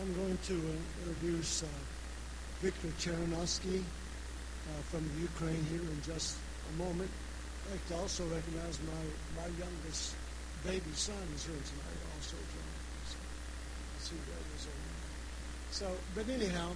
I'm 0.00 0.14
going 0.16 0.38
to 0.48 0.56
introduce 1.04 1.62
uh, 1.62 1.66
Victor 2.64 2.88
Chernyavskiy 2.96 3.84
uh, 3.84 4.80
from 4.88 5.04
Ukraine 5.20 5.60
here 5.68 5.84
in 5.84 6.00
just 6.00 6.40
a 6.72 6.74
moment. 6.80 7.10
I'd 7.68 7.76
like 7.76 7.86
to 7.92 7.96
also 8.00 8.24
recognize 8.32 8.80
my, 8.88 9.04
my 9.44 9.48
youngest 9.60 10.16
baby 10.64 10.88
son 10.96 11.20
is 11.36 11.44
here 11.44 11.52
tonight, 11.52 12.00
also 12.16 12.40
joining 12.48 12.80
us. 13.04 13.12
See 14.00 14.16
So, 15.68 15.92
but 16.16 16.24
anyhow, 16.32 16.72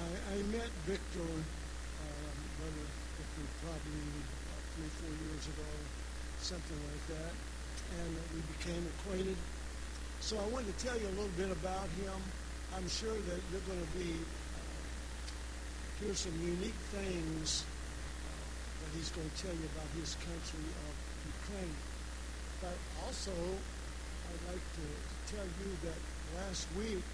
I, 0.00 0.08
I 0.32 0.36
met 0.48 0.72
Victor, 0.88 1.28
um, 1.28 2.36
brother 2.56 2.88
Victor, 3.20 3.44
probably 3.68 4.00
about 4.16 4.64
three, 4.72 4.88
four 4.96 5.12
years 5.12 5.44
ago, 5.44 5.68
something 6.40 6.80
like 6.88 7.20
that, 7.20 7.32
and 8.00 8.16
we 8.32 8.40
became 8.56 8.80
acquainted. 8.96 9.36
So 10.24 10.40
I 10.40 10.46
wanted 10.48 10.72
to 10.72 10.78
tell 10.80 10.96
you 10.96 11.04
a 11.12 11.16
little 11.20 11.36
bit 11.36 11.52
about 11.52 11.92
him. 12.00 12.16
I'm 12.76 12.88
sure 12.88 13.12
that 13.12 13.40
you're 13.50 13.66
going 13.68 13.80
to 13.80 13.98
be 13.98 14.16
hear 16.00 16.14
some 16.14 16.34
unique 16.42 16.80
things 16.90 17.64
that 18.80 18.90
he's 18.98 19.10
going 19.10 19.28
to 19.28 19.36
tell 19.38 19.54
you 19.54 19.66
about 19.76 19.86
his 19.94 20.16
country 20.18 20.66
of 20.66 20.94
Ukraine. 21.46 21.76
But 22.60 22.74
also, 23.06 23.30
I'd 23.30 24.44
like 24.50 24.66
to 24.82 24.86
tell 25.30 25.46
you 25.46 25.70
that 25.86 25.98
last 26.42 26.66
week 26.76 27.04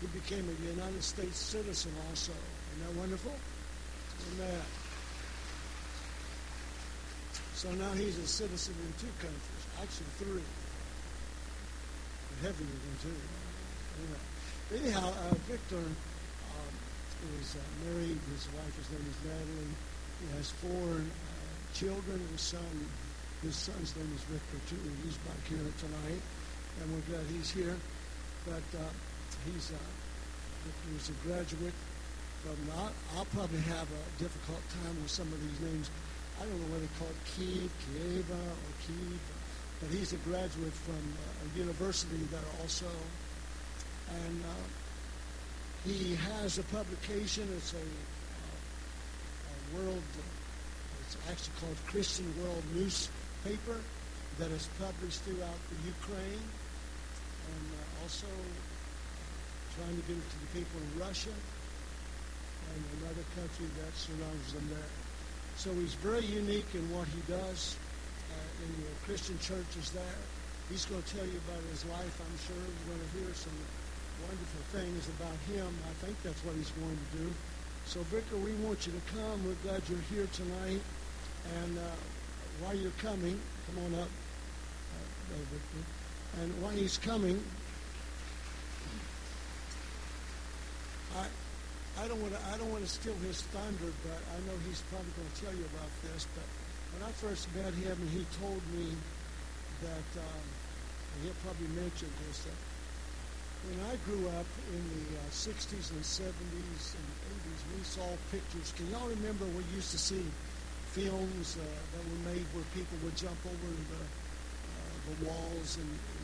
he 0.00 0.06
became 0.08 0.48
a 0.48 0.56
United 0.64 1.02
States 1.02 1.36
citizen 1.36 1.92
also. 2.08 2.32
Isn't 2.32 2.86
that 2.86 3.00
wonderful? 3.00 3.32
Amen. 4.32 4.62
So 7.54 7.70
now 7.72 7.92
he's 7.92 8.16
a 8.16 8.26
citizen 8.26 8.74
in 8.86 8.92
two 8.96 9.12
countries, 9.20 9.64
actually 9.82 10.08
three. 10.16 10.48
Heaven 12.40 12.64
even 12.64 12.96
two. 13.02 13.20
Amen. 14.00 14.29
Anyhow, 14.70 15.10
uh, 15.10 15.34
Victor 15.50 15.82
um, 15.82 16.74
is 17.42 17.58
uh, 17.58 17.90
married. 17.90 18.14
His 18.30 18.46
wife, 18.54 18.70
his 18.78 18.86
name 18.94 19.02
is 19.02 19.18
Natalie. 19.26 19.74
He 20.22 20.26
has 20.38 20.54
four 20.62 20.94
uh, 20.94 21.54
children. 21.74 22.22
His 22.30 22.54
son, 22.54 22.70
his 23.42 23.58
son's 23.58 23.98
name 23.98 24.14
is 24.14 24.22
Victor 24.30 24.62
too. 24.70 24.78
He's 25.02 25.18
back 25.26 25.42
here 25.50 25.66
tonight, 25.82 26.22
and 26.78 26.86
we're 26.94 27.02
glad 27.10 27.26
he's 27.34 27.50
here. 27.50 27.74
But 28.46 28.62
uh, 28.78 28.86
he's 29.50 29.74
uh, 29.74 29.90
Victor 30.62 30.90
is 31.02 31.10
a 31.10 31.18
graduate 31.26 31.74
from. 32.46 32.54
I'll, 32.78 32.94
I'll 33.18 33.30
probably 33.34 33.66
have 33.74 33.90
a 33.90 34.04
difficult 34.22 34.62
time 34.86 34.94
with 35.02 35.10
some 35.10 35.26
of 35.34 35.38
these 35.50 35.66
names. 35.66 35.90
I 36.38 36.46
don't 36.46 36.54
know 36.62 36.78
whether 36.78 36.86
they 36.86 36.94
call 36.94 37.10
it 37.10 37.18
Kiev, 37.26 37.74
Kieva, 37.90 38.38
or 38.38 38.72
Kiev, 38.86 39.18
but 39.82 39.90
he's 39.90 40.14
a 40.14 40.20
graduate 40.22 40.78
from 40.86 41.02
a 41.42 41.58
university 41.58 42.22
that 42.30 42.46
also. 42.62 42.86
And 44.10 44.42
uh, 44.42 45.88
he 45.88 46.16
has 46.16 46.58
a 46.58 46.62
publication. 46.64 47.48
It's 47.56 47.72
a, 47.72 47.76
uh, 47.76 47.82
a 49.54 49.78
world, 49.78 50.02
it's 51.06 51.16
actually 51.30 51.54
called 51.60 51.76
Christian 51.86 52.26
World 52.42 52.62
Newspaper 52.74 53.78
that 54.38 54.50
is 54.50 54.68
published 54.78 55.20
throughout 55.22 55.60
the 55.70 55.78
Ukraine 55.86 56.44
and 57.50 57.66
uh, 57.76 58.02
also 58.02 58.26
trying 59.76 59.96
to 59.96 60.04
get 60.08 60.16
it 60.16 60.26
to 60.30 60.38
the 60.40 60.50
people 60.58 60.80
in 60.80 61.00
Russia 61.00 61.34
and 62.74 62.80
another 63.02 63.24
country 63.34 63.66
that 63.78 63.92
surrounds 63.96 64.52
them 64.52 64.66
there. 64.70 64.92
So 65.56 65.72
he's 65.74 65.94
very 65.94 66.24
unique 66.24 66.68
in 66.74 66.84
what 66.94 67.08
he 67.08 67.20
does 67.26 67.76
uh, 68.32 68.64
in 68.64 68.70
the 68.80 68.92
Christian 69.04 69.38
churches 69.38 69.90
there. 69.90 70.20
He's 70.70 70.86
going 70.86 71.02
to 71.02 71.10
tell 71.10 71.26
you 71.26 71.40
about 71.48 71.62
his 71.68 71.84
life, 71.90 72.14
I'm 72.22 72.38
sure. 72.46 72.62
You're 72.62 72.94
going 72.94 73.02
to 73.02 73.10
hear 73.18 73.34
some 73.34 73.58
wonderful 74.26 74.64
things 74.72 75.08
about 75.18 75.36
him. 75.48 75.68
I 75.88 75.94
think 76.04 76.20
that's 76.22 76.42
what 76.44 76.54
he's 76.56 76.70
going 76.70 76.96
to 76.96 77.18
do. 77.18 77.32
So, 77.86 78.00
Victor, 78.12 78.36
we 78.36 78.52
want 78.64 78.86
you 78.86 78.92
to 78.92 79.04
come. 79.16 79.44
We're 79.46 79.58
glad 79.64 79.82
you're 79.88 80.06
here 80.12 80.28
tonight. 80.32 80.80
And 81.62 81.78
uh, 81.78 81.96
while 82.60 82.74
you're 82.74 82.96
coming, 83.02 83.40
come 83.66 83.84
on 83.84 83.94
up, 84.00 84.08
uh, 84.08 85.34
Victor. 85.50 85.82
And 86.42 86.62
while 86.62 86.72
he's 86.72 86.98
coming, 86.98 87.42
I, 91.16 91.26
I 91.98 92.08
don't 92.08 92.20
want 92.22 92.34
to 92.34 92.40
I 92.54 92.56
don't 92.58 92.70
want 92.70 92.84
to 92.84 92.90
steal 92.90 93.16
his 93.26 93.42
thunder, 93.50 93.90
but 94.06 94.20
I 94.30 94.38
know 94.46 94.54
he's 94.68 94.82
probably 94.92 95.10
going 95.18 95.26
to 95.26 95.38
tell 95.42 95.54
you 95.54 95.66
about 95.74 95.90
this. 96.06 96.26
But 96.36 96.46
when 96.94 97.02
I 97.08 97.12
first 97.12 97.48
met 97.56 97.74
him, 97.74 97.98
he 98.14 98.24
told 98.38 98.62
me 98.76 98.94
that 99.82 100.08
um, 100.20 100.44
he'll 101.22 101.40
probably 101.42 101.68
mention 101.74 102.08
this 102.28 102.46
that 102.46 102.58
when 103.68 103.76
I 103.92 103.94
grew 104.08 104.24
up 104.40 104.48
in 104.72 104.82
the 104.88 105.20
uh, 105.20 105.28
60s 105.28 105.92
and 105.92 106.00
70s 106.00 106.96
and 106.96 107.08
80s, 107.28 107.60
we 107.76 107.84
saw 107.84 108.08
pictures. 108.32 108.72
Can 108.72 108.88
y'all 108.88 109.08
remember 109.08 109.44
we 109.52 109.64
used 109.76 109.92
to 109.92 110.00
see 110.00 110.24
films 110.96 111.60
uh, 111.60 111.64
that 111.64 112.02
were 112.08 112.32
made 112.32 112.46
where 112.56 112.64
people 112.72 112.96
would 113.04 113.14
jump 113.16 113.36
over 113.44 113.70
the 113.92 114.02
uh, 114.02 114.96
the 115.12 115.16
walls 115.28 115.76
in, 115.76 115.86
in, 115.86 116.22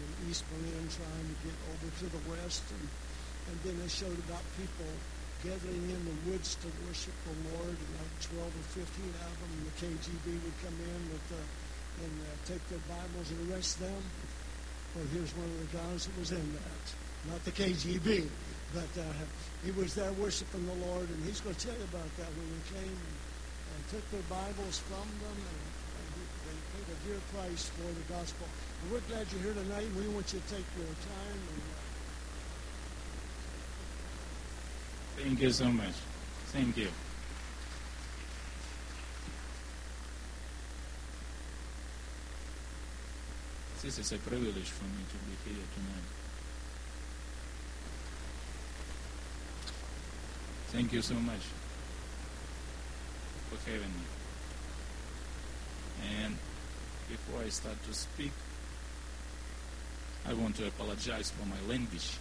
in 0.00 0.08
East 0.30 0.48
Berlin 0.48 0.88
trying 0.88 1.28
to 1.28 1.36
get 1.44 1.56
over 1.76 1.88
to 2.00 2.06
the 2.08 2.22
west, 2.32 2.64
and 2.72 2.84
and 3.52 3.56
then 3.64 3.76
they 3.80 3.88
showed 3.88 4.16
about 4.28 4.44
people 4.56 4.88
gathering 5.44 5.86
in 5.92 6.02
the 6.08 6.16
woods 6.28 6.56
to 6.60 6.68
worship 6.88 7.14
the 7.24 7.36
Lord, 7.52 7.76
and 7.76 7.90
like 8.00 8.16
12 8.32 8.48
or 8.48 8.66
15 8.80 8.84
of 8.84 9.34
them, 9.38 9.50
and 9.60 9.64
the 9.68 9.74
KGB 9.76 10.26
would 10.40 10.58
come 10.64 10.76
in 10.76 11.00
with 11.12 11.24
the, 11.30 11.42
and 12.04 12.14
uh, 12.26 12.32
take 12.44 12.64
their 12.68 12.82
Bibles 12.88 13.28
and 13.28 13.38
arrest 13.48 13.78
them. 13.78 14.02
Well, 14.98 15.06
here's 15.14 15.30
one 15.38 15.46
of 15.46 15.62
the 15.62 15.78
guys 15.78 16.10
that 16.10 16.18
was 16.18 16.32
in 16.34 16.42
that. 16.58 16.84
Not 17.30 17.38
the 17.46 17.54
KGB, 17.54 18.26
but 18.74 18.90
uh, 18.98 19.06
he 19.62 19.70
was 19.70 19.94
there 19.94 20.10
worshiping 20.18 20.66
the 20.66 20.74
Lord, 20.90 21.06
and 21.06 21.22
he's 21.22 21.38
going 21.38 21.54
to 21.54 21.66
tell 21.70 21.78
you 21.78 21.86
about 21.86 22.10
that 22.18 22.26
when 22.34 22.50
they 22.50 22.64
came 22.74 22.98
and, 22.98 23.14
and 23.78 23.80
took 23.94 24.02
their 24.10 24.26
Bibles 24.26 24.82
from 24.90 25.06
them, 25.22 25.38
and, 25.38 25.62
and 26.02 26.08
they 26.50 26.58
paid 26.74 26.88
a 26.90 26.98
dear 27.06 27.20
price 27.30 27.70
for 27.78 27.86
the 27.86 28.02
gospel. 28.10 28.50
And 28.82 28.90
we're 28.90 29.06
glad 29.06 29.30
you're 29.30 29.54
here 29.54 29.54
tonight, 29.54 29.86
we 29.94 30.10
want 30.10 30.34
you 30.34 30.42
to 30.42 30.48
take 30.50 30.66
your 30.74 30.90
time 30.90 31.38
and 31.46 31.62
uh, 31.62 31.86
Thank 35.22 35.42
you 35.42 35.50
so 35.50 35.70
much. 35.70 35.94
Thank 36.50 36.76
you. 36.76 36.90
This 43.88 44.00
is 44.00 44.12
a 44.12 44.18
privilege 44.18 44.68
for 44.68 44.84
me 44.84 45.00
to 45.08 45.16
be 45.24 45.50
here 45.50 45.64
tonight. 45.74 46.08
Thank 50.66 50.92
you 50.92 51.00
so 51.00 51.14
much 51.14 51.40
for 53.48 53.56
having 53.64 53.88
me. 53.88 54.04
And 56.20 56.36
before 57.08 57.40
I 57.40 57.48
start 57.48 57.82
to 57.84 57.94
speak, 57.94 58.32
I 60.26 60.34
want 60.34 60.56
to 60.56 60.66
apologize 60.66 61.30
for 61.30 61.46
my 61.46 61.60
language, 61.66 62.18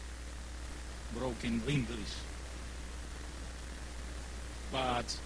broken 1.14 1.62
English 1.68 2.16
but 4.72 5.20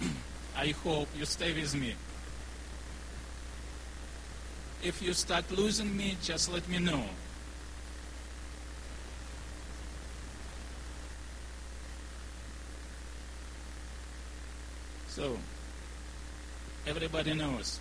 I 0.56 0.70
hope 0.82 1.06
you 1.16 1.24
stay 1.24 1.52
with 1.52 1.72
me. 1.76 1.94
If 4.82 5.02
you 5.02 5.12
start 5.12 5.50
losing 5.50 5.94
me, 5.94 6.16
just 6.22 6.50
let 6.50 6.66
me 6.68 6.78
know. 6.78 7.04
So, 15.08 15.36
everybody 16.86 17.34
knows. 17.34 17.78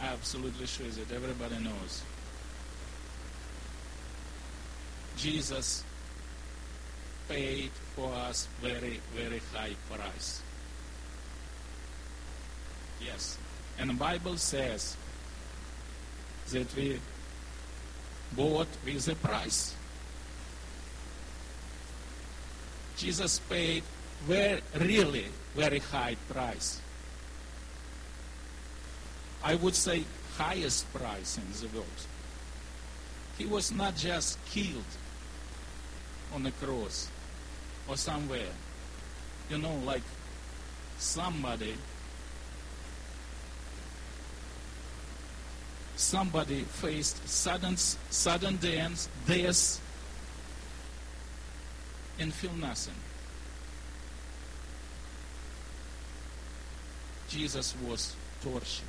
I 0.00 0.06
absolutely 0.06 0.66
sure 0.66 0.88
that 0.88 1.14
everybody 1.14 1.62
knows. 1.62 2.02
Jesus 5.16 5.84
paid 7.28 7.70
for 7.94 8.12
us 8.12 8.48
very, 8.60 9.00
very 9.14 9.40
high 9.54 9.76
price. 9.88 10.42
Yes. 13.00 13.38
And 13.78 13.90
the 13.90 13.94
Bible 13.94 14.36
says 14.36 14.96
that 16.54 16.74
we 16.76 17.00
bought 18.32 18.68
with 18.84 19.08
a 19.08 19.14
price. 19.16 19.74
Jesus 22.96 23.40
paid 23.40 23.82
very, 24.26 24.60
really 24.78 25.26
very 25.54 25.80
high 25.80 26.16
price. 26.28 26.80
I 29.42 29.56
would 29.56 29.74
say 29.74 30.04
highest 30.38 30.92
price 30.94 31.38
in 31.38 31.44
the 31.60 31.74
world. 31.74 32.00
He 33.36 33.46
was 33.46 33.72
not 33.72 33.96
just 33.96 34.38
killed 34.46 34.92
on 36.32 36.44
the 36.44 36.52
cross 36.52 37.08
or 37.88 37.96
somewhere. 37.96 38.54
You 39.50 39.58
know, 39.58 39.74
like 39.84 40.02
somebody 40.98 41.74
somebody 45.96 46.62
faced 46.62 47.26
sudden 47.28 47.76
sudden 47.76 48.56
death, 48.56 49.08
death 49.26 49.80
and 52.18 52.32
feel 52.32 52.52
nothing. 52.54 52.94
Jesus 57.28 57.74
was 57.86 58.14
tortured 58.42 58.88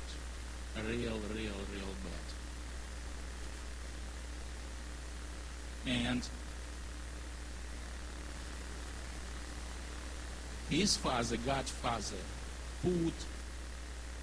real, 0.84 1.18
real, 1.34 1.56
real 1.72 1.94
bad. 2.04 2.26
And 5.86 6.28
his 10.68 10.96
father, 10.96 11.36
God's 11.38 11.70
father, 11.70 12.16
put 12.82 13.14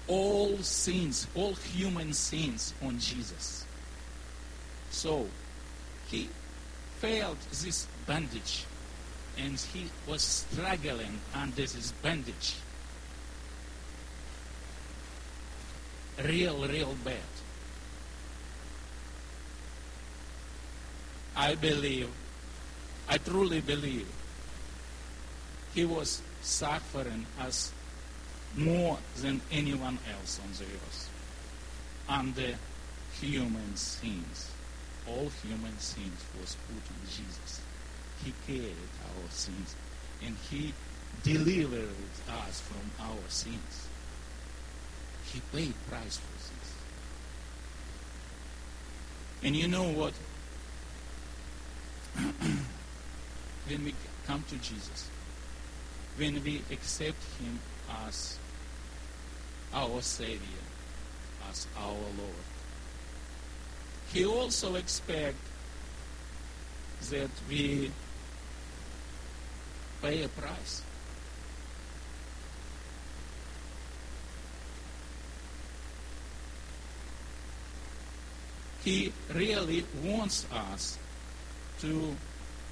all 0.08 0.58
sins, 0.58 1.26
all 1.34 1.54
human 1.54 2.12
sins 2.12 2.74
on 2.82 2.98
Jesus. 2.98 3.64
So 4.90 5.26
he 6.08 6.28
felt 6.98 7.40
this 7.50 7.86
bandage 8.06 8.64
and 9.38 9.58
he 9.58 9.86
was 10.06 10.22
struggling 10.22 11.18
under 11.34 11.62
this 11.62 11.92
bandage. 12.02 12.56
Real, 16.22 16.66
real 16.68 16.94
bad. 17.04 17.16
I 21.36 21.56
believe, 21.56 22.08
I 23.08 23.18
truly 23.18 23.60
believe, 23.60 24.06
he 25.74 25.84
was 25.84 26.22
suffering 26.42 27.26
as 27.40 27.72
more 28.56 28.98
than 29.16 29.40
anyone 29.50 29.98
else 30.12 30.40
on 30.44 30.52
the 30.52 30.64
earth 30.64 31.10
under 32.08 32.54
human 33.20 33.76
sins. 33.76 34.50
All 35.06 35.30
human 35.42 35.78
sins 35.78 36.24
was 36.40 36.56
put 36.66 36.76
on 36.90 37.00
Jesus. 37.06 37.60
He 38.24 38.32
carried 38.46 38.74
our 39.02 39.30
sins 39.30 39.74
and 40.24 40.36
he 40.50 40.72
delivered 41.22 41.88
us 42.46 42.60
from 42.60 42.90
our 43.06 43.28
sins. 43.28 43.88
He 45.32 45.40
paid 45.52 45.74
price 45.88 46.16
for 46.16 46.32
this. 46.32 46.74
And 49.42 49.56
you 49.56 49.68
know 49.68 49.84
what? 49.90 50.14
when 53.66 53.84
we 53.84 53.94
come 54.26 54.42
to 54.48 54.56
Jesus, 54.56 55.08
when 56.16 56.42
we 56.44 56.62
accept 56.70 57.22
him 57.40 57.58
as 58.06 58.38
our 59.74 60.00
Savior, 60.00 60.64
as 61.50 61.66
our 61.76 61.92
Lord. 61.92 62.44
He 64.12 64.24
also 64.24 64.76
expects 64.76 65.36
that 67.10 67.30
we 67.48 67.90
pay 70.00 70.22
a 70.22 70.28
price. 70.28 70.82
He 78.84 79.12
really 79.32 79.84
wants 80.02 80.46
us 80.52 80.98
to, 81.80 82.14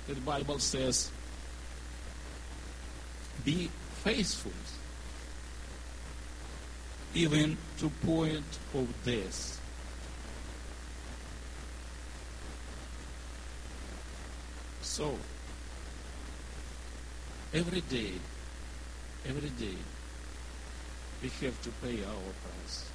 the 0.06 0.14
Bible 0.20 0.58
says, 0.58 1.10
be 3.44 3.70
faithful 4.04 4.52
even 7.14 7.58
to 7.78 7.90
point 8.06 8.58
of 8.74 8.88
death. 9.04 9.60
So, 14.80 15.16
every 17.52 17.80
day, 17.82 18.12
every 19.28 19.50
day, 19.50 19.76
we 21.22 21.28
have 21.46 21.62
to 21.62 21.70
pay 21.82 22.02
our 22.04 22.32
price. 22.42 22.90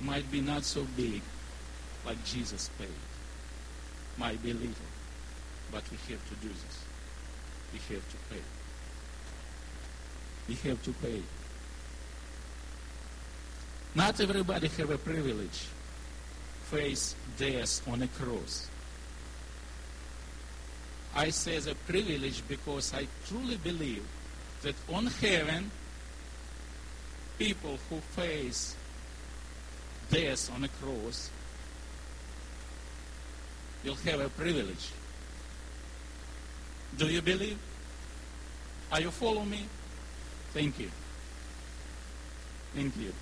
Might 0.00 0.30
be 0.30 0.40
not 0.40 0.64
so 0.64 0.86
big 0.96 1.22
like 2.04 2.22
Jesus 2.24 2.68
paid. 2.78 2.88
Might 4.18 4.42
be 4.42 4.52
little, 4.52 4.74
but 5.70 5.82
we 5.90 5.96
have 6.12 6.28
to 6.28 6.34
do 6.42 6.48
this. 6.48 6.84
We 7.72 7.78
have 7.94 8.10
to 8.10 8.16
pay. 8.30 8.42
We 10.48 10.54
have 10.68 10.82
to 10.82 10.92
pay. 10.92 11.22
Not 13.94 14.20
everybody 14.20 14.68
have 14.68 14.90
a 14.90 14.98
privilege 14.98 15.66
face 16.64 17.14
death 17.36 17.86
on 17.86 18.00
a 18.00 18.08
cross. 18.08 18.68
I 21.14 21.28
say 21.28 21.58
the 21.58 21.74
privilege 21.74 22.42
because 22.48 22.94
I 22.94 23.06
truly 23.26 23.56
believe 23.56 24.02
that 24.62 24.74
on 24.90 25.06
heaven, 25.06 25.70
people 27.38 27.78
who 27.90 28.00
face 28.16 28.74
death 30.10 30.50
on 30.54 30.64
a 30.64 30.68
cross 30.68 31.28
will 33.84 33.96
have 33.96 34.20
a 34.20 34.30
privilege. 34.30 34.88
Do 36.96 37.06
you 37.08 37.20
believe? 37.20 37.58
Are 38.90 39.02
you 39.02 39.10
following 39.10 39.50
me? 39.50 39.66
Thank 40.54 40.78
you. 40.78 40.90
Thank 42.74 42.96
you. 42.96 43.12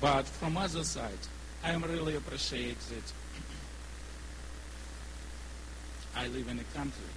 But 0.00 0.26
from 0.26 0.56
other 0.56 0.84
side, 0.84 1.18
I 1.64 1.70
am 1.70 1.82
really 1.82 2.16
appreciate 2.16 2.78
that 2.78 3.12
I 6.14 6.28
live 6.28 6.48
in 6.48 6.58
a 6.58 6.64
country 6.76 7.12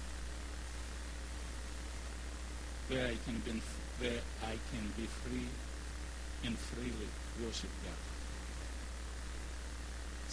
where 2.88 3.06
I 3.06 3.16
can 3.24 3.38
be 3.40 3.60
where 4.00 4.20
I 4.42 4.56
can 4.72 4.92
be 4.96 5.06
free 5.06 5.46
and 6.44 6.56
freely 6.58 7.08
worship 7.44 7.70
God. 7.84 7.94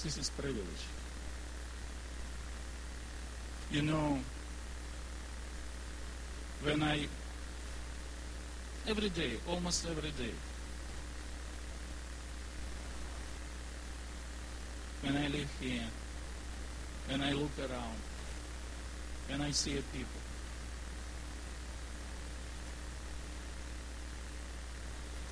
This 0.03 0.17
is 0.17 0.29
privilege. 0.29 0.83
You 3.71 3.81
know, 3.81 4.19
when 6.63 6.81
I 6.81 7.07
every 8.87 9.09
day, 9.09 9.33
almost 9.49 9.85
every 9.85 10.11
day, 10.11 10.33
when 15.07 15.23
I 15.23 15.27
live 15.29 15.49
here, 15.61 15.87
when 17.07 17.21
I 17.21 17.31
look 17.31 17.51
around, 17.59 17.99
when 19.29 19.39
I 19.39 19.51
see 19.51 19.71
people. 19.93 20.21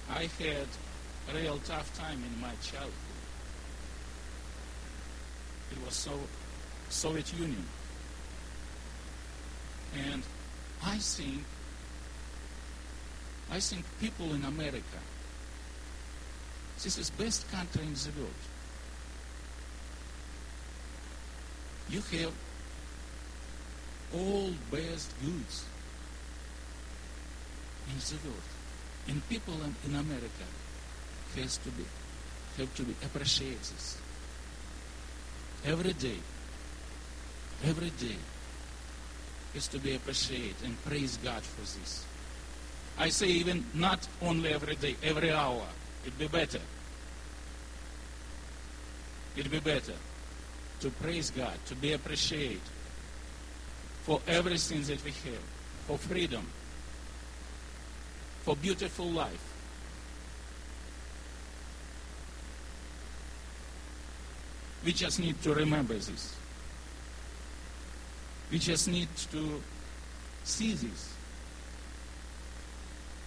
I 0.10 0.30
had 0.42 0.68
a 1.30 1.38
real 1.38 1.58
tough 1.58 1.94
time 1.98 2.24
in 2.24 2.40
my 2.40 2.54
childhood. 2.64 2.94
It 5.74 5.86
was 5.86 5.94
so 5.94 6.12
Soviet 6.90 7.34
Union. 7.38 7.66
And 10.10 10.24
I 10.86 10.98
think 11.00 11.44
I 13.52 13.60
think 13.60 13.84
people 14.00 14.34
in 14.34 14.46
America, 14.46 15.02
this 16.82 16.98
is 16.98 17.10
best 17.10 17.52
country 17.52 17.84
in 17.84 17.94
the 17.94 18.12
world. 18.18 18.55
You 21.96 22.02
have 22.20 22.34
all 24.14 24.52
best 24.70 25.14
goods 25.24 25.64
in 27.90 27.98
the 28.00 28.28
world. 28.28 28.50
And 29.08 29.30
people 29.30 29.54
in, 29.64 29.96
America 29.96 30.48
has 31.38 31.58
to 31.58 31.70
be 31.70 31.86
have 32.58 32.74
to 32.76 32.84
be 32.84 32.96
appreciate 33.06 33.60
this. 33.60 33.98
Every 35.66 35.94
day. 35.94 36.20
Every 37.64 37.92
day 37.92 38.18
is 39.54 39.68
to 39.70 39.80
be 39.80 39.96
appreciated 39.96 40.56
and 40.66 40.84
praise 40.84 41.18
God 41.24 41.44
for 41.44 41.62
this. 41.62 42.06
I 42.98 43.10
say 43.10 43.28
even 43.28 43.66
not 43.74 44.06
only 44.22 44.54
every 44.54 44.76
day, 44.76 44.96
every 45.02 45.32
hour. 45.32 45.66
It'd 46.04 46.20
be 46.20 46.28
better. 46.28 46.60
It'd 49.38 49.52
be 49.52 49.60
better 49.60 49.94
to 50.82 50.90
praise 50.90 51.32
God, 51.32 51.54
to 51.68 51.76
be 51.76 51.94
appreciated 51.94 52.62
for 54.04 54.22
everything 54.28 54.84
that 54.84 55.04
we 55.04 55.12
have, 55.12 55.44
for 55.88 55.98
freedom, 55.98 56.46
for 58.44 58.56
beautiful 58.56 59.10
life. 59.10 59.52
We 64.86 64.94
just 64.94 65.20
need 65.20 65.42
to 65.42 65.54
remember 65.54 65.96
this. 65.96 66.36
We 68.52 68.60
just 68.60 68.88
need 68.88 69.08
to 69.32 69.62
see 70.44 70.74
this. 70.74 71.14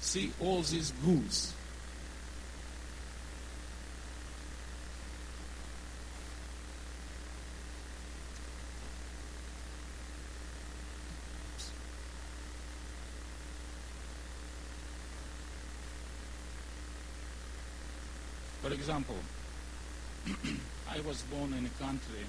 See 0.01 0.33
all 0.41 0.63
these 0.63 0.93
goods 1.05 1.53
For 18.69 18.75
example, 18.75 19.17
I 20.91 21.01
was 21.01 21.23
born 21.23 21.55
in 21.55 21.65
a 21.65 21.83
country 21.83 22.27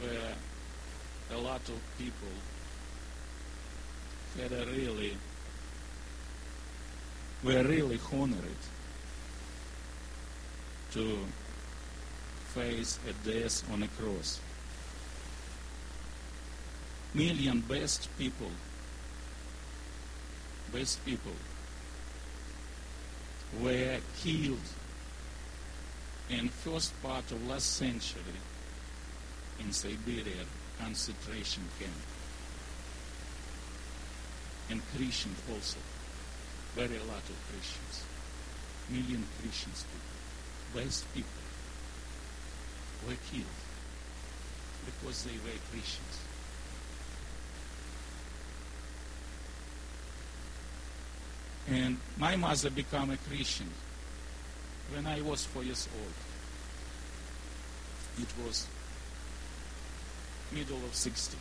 where 0.00 0.32
a 1.34 1.36
lot 1.36 1.60
of 1.68 1.78
people 1.98 2.32
had 4.40 4.52
a 4.52 4.64
really 4.70 5.18
were 7.44 7.62
really 7.62 8.00
honored 8.10 8.62
to 10.92 11.18
face 12.54 12.98
a 13.06 13.28
death 13.28 13.70
on 13.70 13.82
a 13.82 13.88
cross. 13.88 14.40
Million 17.12 17.60
best 17.60 18.08
people, 18.16 18.50
best 20.72 21.04
people 21.04 21.32
were 23.60 23.98
killed 24.18 24.58
in 26.28 26.48
first 26.48 27.00
part 27.02 27.30
of 27.30 27.46
last 27.46 27.76
century 27.76 28.22
in 29.60 29.72
Siberia 29.72 30.44
concentration 30.80 31.62
camp. 31.78 31.92
And 34.68 34.82
Christians 34.94 35.38
also. 35.50 35.78
Very 36.74 36.98
lot 36.98 37.22
of 37.22 37.36
Christians. 37.48 38.04
Million 38.90 39.24
Christians 39.40 39.84
people. 39.84 40.82
Best 40.84 41.14
people 41.14 41.46
were 43.06 43.16
killed 43.30 43.46
because 44.84 45.24
they 45.24 45.38
were 45.44 45.58
Christians. 45.70 46.25
And 51.68 51.98
my 52.16 52.36
mother 52.36 52.70
became 52.70 53.10
a 53.10 53.16
Christian 53.16 53.68
when 54.94 55.06
I 55.06 55.20
was 55.20 55.44
four 55.44 55.64
years 55.64 55.88
old. 55.98 56.12
It 58.22 58.44
was 58.44 58.66
middle 60.52 60.76
of 60.84 60.94
60. 60.94 61.36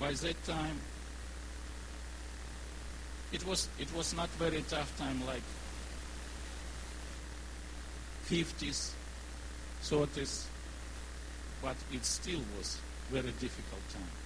By 0.00 0.12
that 0.12 0.44
time, 0.44 0.80
it 3.32 3.46
was 3.46 3.68
it 3.78 3.94
was 3.94 4.14
not 4.14 4.28
very 4.30 4.62
tough 4.68 4.96
time 4.98 5.24
like 5.26 5.42
50s, 8.28 8.90
30s, 9.82 10.44
but 11.62 11.76
it 11.92 12.04
still 12.04 12.40
was 12.56 12.78
very 13.10 13.32
difficult 13.38 13.82
time. 13.92 14.23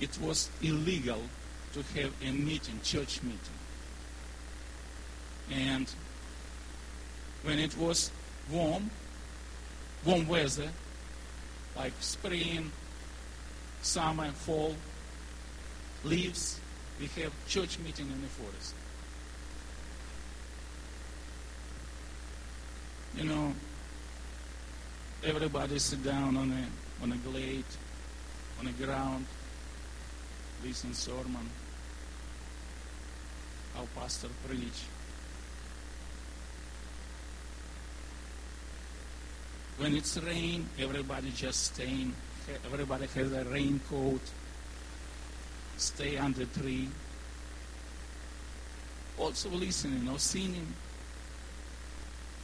It 0.00 0.18
was 0.20 0.48
illegal 0.62 1.20
to 1.74 1.82
have 2.00 2.12
a 2.24 2.32
meeting, 2.32 2.80
church 2.82 3.22
meeting. 3.22 3.38
And 5.52 5.92
when 7.42 7.58
it 7.58 7.76
was 7.76 8.10
warm, 8.50 8.90
warm 10.04 10.26
weather, 10.26 10.70
like 11.76 11.92
spring, 12.00 12.70
summer, 13.82 14.30
fall, 14.32 14.74
leaves, 16.04 16.60
we 16.98 17.06
have 17.22 17.32
church 17.46 17.78
meeting 17.78 18.06
in 18.06 18.22
the 18.22 18.28
forest. 18.28 18.74
You 23.16 23.24
know, 23.24 23.54
everybody 25.24 25.78
sit 25.78 26.02
down 26.02 26.36
on 26.36 26.50
a 26.50 27.02
on 27.02 27.12
a 27.12 27.16
glade, 27.16 27.64
on 28.58 28.66
the 28.66 28.72
ground, 28.72 29.26
listen 30.64 30.92
sermon, 30.92 31.48
how 33.74 33.86
pastor 33.94 34.28
preach. 34.46 34.82
When 39.78 39.96
it's 39.96 40.18
rain, 40.18 40.68
everybody 40.78 41.30
just 41.30 41.74
staying. 41.74 42.12
Everybody 42.66 43.06
has 43.06 43.32
a 43.32 43.44
raincoat. 43.44 44.20
Stay 45.78 46.18
under 46.18 46.44
tree. 46.44 46.88
Also 49.18 49.48
listening 49.48 50.08
or 50.08 50.18
singing. 50.18 50.74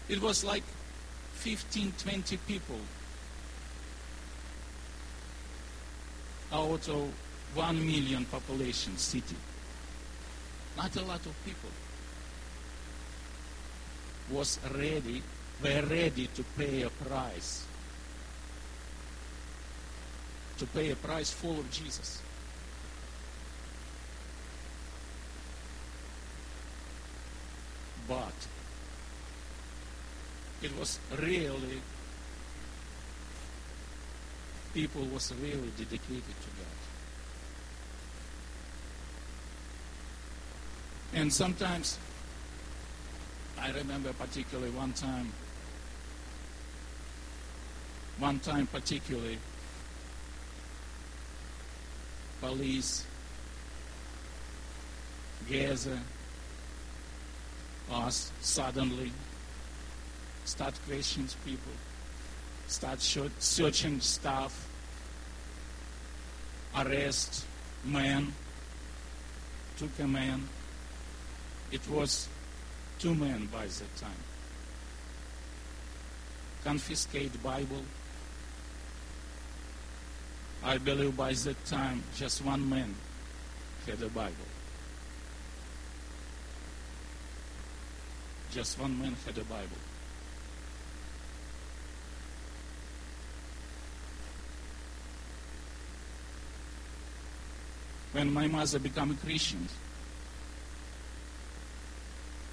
It 0.08 0.22
was 0.22 0.44
like 0.44 0.62
15, 1.34 1.92
20 1.98 2.36
people 2.48 2.80
out 6.52 6.88
of 6.88 7.12
one 7.56 7.84
million 7.84 8.24
population 8.26 8.96
city. 8.98 9.36
Not 10.76 10.94
a 10.96 11.02
lot 11.02 11.24
of 11.24 11.34
people 11.44 11.70
was 14.30 14.58
ready 14.74 15.22
were 15.62 15.82
ready 15.88 16.28
to 16.34 16.44
pay 16.58 16.82
a 16.82 16.90
price. 16.90 17.64
To 20.58 20.66
pay 20.66 20.90
a 20.90 20.96
price 20.96 21.30
full 21.30 21.58
of 21.58 21.70
Jesus. 21.70 22.20
But 28.08 28.34
it 30.62 30.78
was 30.78 30.98
really 31.18 31.80
people 34.74 35.02
was 35.06 35.32
really 35.40 35.70
dedicated 35.78 36.36
to 36.44 36.50
God. 36.58 36.95
And 41.16 41.32
sometimes 41.32 41.98
I 43.58 43.72
remember 43.72 44.12
particularly 44.12 44.70
one 44.70 44.92
time 44.92 45.32
one 48.18 48.38
time 48.38 48.66
particularly, 48.66 49.38
police 52.40 53.04
gather 55.50 55.98
us 57.92 58.32
suddenly, 58.40 59.12
start 60.44 60.74
questioning 60.88 61.28
people, 61.44 61.72
start 62.68 63.00
searching 63.02 64.00
stuff, 64.00 64.66
arrest 66.74 67.44
man, 67.84 68.32
took 69.76 69.90
a 70.00 70.06
man. 70.06 70.48
It 71.72 71.88
was 71.88 72.28
two 72.98 73.14
men 73.14 73.46
by 73.52 73.66
that 73.66 73.96
time. 73.96 74.22
Confiscate 76.64 77.42
Bible, 77.42 77.82
I 80.64 80.78
believe 80.78 81.16
by 81.16 81.32
that 81.32 81.64
time 81.66 82.02
just 82.16 82.44
one 82.44 82.68
man 82.68 82.94
had 83.86 84.02
a 84.02 84.08
Bible. 84.08 84.34
Just 88.50 88.78
one 88.80 88.98
man 88.98 89.14
had 89.24 89.38
a 89.38 89.44
Bible. 89.44 89.78
When 98.12 98.32
my 98.32 98.46
mother 98.46 98.78
became 98.78 99.10
a 99.10 99.14
Christian, 99.14 99.68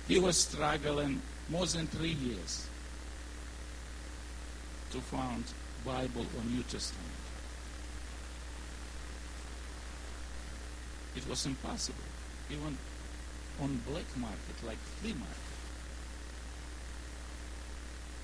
he 0.07 0.19
was 0.19 0.37
struggling 0.37 1.21
more 1.49 1.65
than 1.65 1.87
three 1.87 2.11
years 2.11 2.67
to 4.91 4.99
find 4.99 5.43
Bible 5.85 6.25
or 6.37 6.43
New 6.45 6.63
Testament. 6.63 7.09
It 11.15 11.27
was 11.27 11.45
impossible, 11.45 12.03
even 12.49 12.77
on 13.61 13.81
black 13.87 14.05
market, 14.17 14.63
like 14.65 14.77
flea 14.77 15.13
market. 15.13 15.37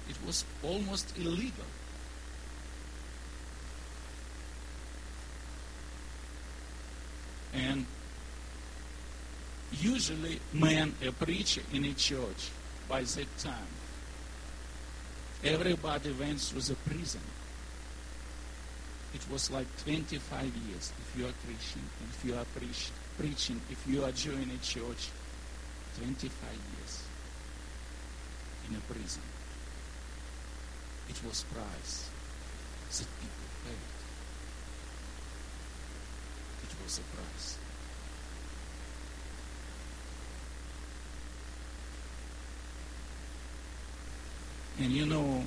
It 0.09 0.17
was 0.25 0.43
almost 0.63 1.15
illegal. 1.17 1.65
And 7.53 7.85
usually 9.71 10.39
man, 10.53 10.93
a 11.05 11.11
preacher 11.11 11.61
in 11.73 11.85
a 11.85 11.93
church, 11.93 12.49
by 12.87 13.01
that 13.01 13.37
time, 13.37 13.73
everybody 15.43 16.11
went 16.13 16.39
through 16.39 16.61
the 16.61 16.75
prison 16.75 17.21
it 19.13 19.25
was 19.31 19.49
like 19.49 19.67
25 19.83 20.43
years 20.69 20.93
if 20.99 21.17
you 21.17 21.25
are 21.25 21.33
Christian, 21.45 21.81
if 22.09 22.25
you 22.25 22.35
are 22.35 22.45
preach, 22.55 22.91
preaching, 23.17 23.59
if 23.71 23.83
you 23.87 24.03
are 24.03 24.11
joining 24.11 24.51
a 24.51 24.57
church, 24.63 25.09
25 25.97 26.29
years 26.77 27.03
in 28.69 28.75
a 28.75 28.79
prison. 28.81 29.23
It 31.09 31.19
was 31.25 31.43
price 31.43 32.09
that 32.91 33.07
people 33.19 33.49
paid. 33.65 33.89
It 36.69 36.83
was 36.83 36.99
a 36.99 37.15
price. 37.15 37.57
And 44.79 44.91
you 44.91 45.05
know, 45.05 45.43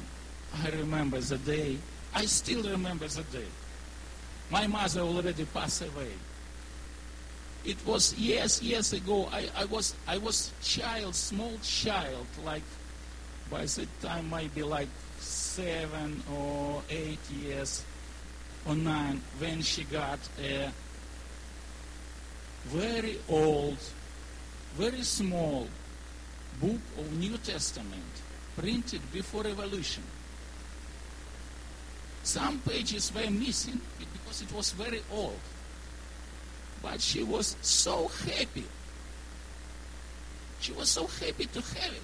I 0.62 0.68
remember 0.68 1.18
the 1.18 1.38
day, 1.38 1.78
I 2.14 2.26
still 2.26 2.62
remember 2.62 3.08
the 3.08 3.22
day. 3.22 3.46
My 4.50 4.66
mother 4.66 5.00
already 5.00 5.46
passed 5.46 5.80
away. 5.80 6.12
It 7.64 7.78
was 7.86 8.12
years, 8.18 8.60
years 8.60 8.92
ago. 8.92 9.28
I, 9.32 9.48
I 9.56 9.64
was 9.64 9.94
I 10.06 10.18
was 10.18 10.52
child, 10.62 11.14
small 11.14 11.56
child, 11.62 12.26
like 12.44 12.62
by 13.50 13.64
that 13.64 14.00
time 14.02 14.28
maybe 14.28 14.62
like 14.62 14.88
seven 15.18 16.22
or 16.34 16.82
eight 16.90 17.20
years 17.30 17.84
or 18.66 18.74
nine 18.74 19.22
when 19.38 19.62
she 19.62 19.84
got 19.84 20.18
a 20.42 20.68
very 22.66 23.18
old, 23.28 23.78
very 24.76 25.02
small 25.02 25.68
book 26.60 26.80
of 26.98 27.12
New 27.18 27.38
Testament 27.38 28.22
printed 28.56 29.00
before 29.12 29.42
Revolution. 29.42 30.02
Some 32.22 32.58
pages 32.60 33.12
were 33.14 33.30
missing 33.30 33.80
because 33.98 34.42
it 34.42 34.52
was 34.52 34.72
very 34.72 35.02
old. 35.12 35.38
But 36.80 37.00
she 37.00 37.22
was 37.22 37.56
so 37.62 38.08
happy. 38.08 38.64
She 40.60 40.72
was 40.72 40.88
so 40.88 41.06
happy 41.06 41.46
to 41.46 41.60
have 41.60 41.92
it. 41.92 42.02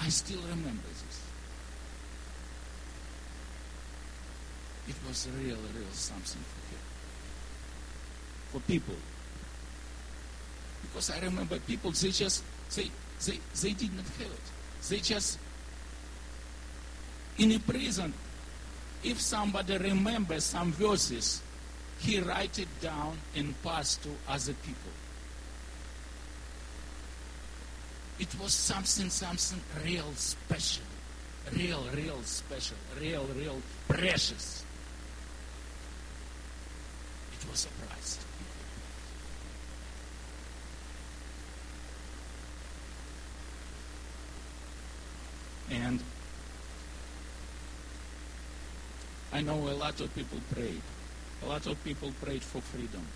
I 0.00 0.08
still 0.08 0.40
remember 0.40 0.88
this. 0.88 1.20
It 4.88 4.96
was 5.08 5.28
real, 5.38 5.56
real 5.56 5.92
something 5.92 6.42
for 6.42 6.74
her. 6.74 6.82
For 8.52 8.60
people. 8.60 8.96
Because 10.82 11.10
I 11.10 11.20
remember 11.20 11.58
people, 11.60 11.90
they 11.92 12.10
just, 12.10 12.44
they, 12.74 12.90
they, 13.26 13.38
they 13.62 13.72
did 13.72 13.94
not 13.94 14.04
have 14.04 14.20
it. 14.20 14.88
They 14.88 14.98
just, 14.98 15.38
in 17.38 17.52
a 17.52 17.58
prison, 17.58 18.12
if 19.02 19.20
somebody 19.20 19.76
remembers 19.78 20.44
some 20.44 20.72
verses, 20.72 21.42
he 21.98 22.20
write 22.20 22.58
it 22.58 22.68
down 22.80 23.16
and 23.36 23.54
pass 23.62 23.96
to 23.96 24.08
other 24.28 24.54
people. 24.54 24.92
It 28.18 28.28
was 28.40 28.54
something, 28.54 29.10
something 29.10 29.60
real 29.84 30.12
special. 30.14 30.84
Real, 31.52 31.84
real 31.94 32.22
special. 32.22 32.76
Real, 33.00 33.26
real 33.36 33.60
precious. 33.88 34.64
It 37.32 37.50
was 37.50 37.66
a 37.66 37.86
price. 37.86 38.18
And 45.70 46.00
I 49.32 49.40
know 49.40 49.54
a 49.54 49.74
lot 49.74 50.00
of 50.00 50.14
people 50.14 50.38
prayed. 50.52 50.82
A 51.42 51.46
lot 51.46 51.66
of 51.66 51.82
people 51.82 52.12
prayed 52.22 52.42
for 52.42 52.60
freedom. 52.60 53.06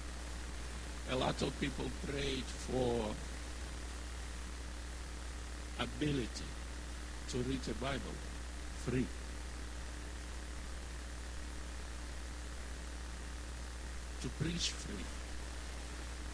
A 1.10 1.16
lot 1.16 1.40
of 1.42 1.58
people 1.60 1.86
prayed 2.06 2.44
for 2.44 3.06
ability 5.78 6.44
to 7.28 7.38
read 7.38 7.62
the 7.62 7.74
Bible 7.74 8.16
free. 8.84 9.06
To 14.22 14.28
preach 14.42 14.70
free. 14.70 15.04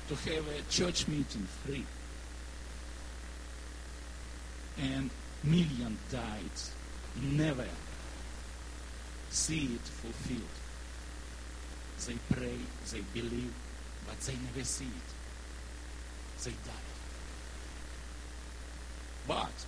To 0.09 0.31
have 0.31 0.48
a 0.48 0.62
church 0.70 1.07
meeting 1.09 1.46
free. 1.64 1.85
And 4.81 5.11
million 5.44 5.98
died. 6.11 6.59
Never 7.22 7.68
see 9.30 9.74
it 9.74 9.80
fulfilled. 9.80 10.40
They 12.07 12.18
pray, 12.35 12.59
they 12.92 13.00
believe, 13.12 13.54
but 14.07 14.18
they 14.20 14.35
never 14.35 14.64
see 14.64 14.85
it. 14.85 16.44
They 16.44 16.50
die. 16.50 16.85
But 19.26 19.66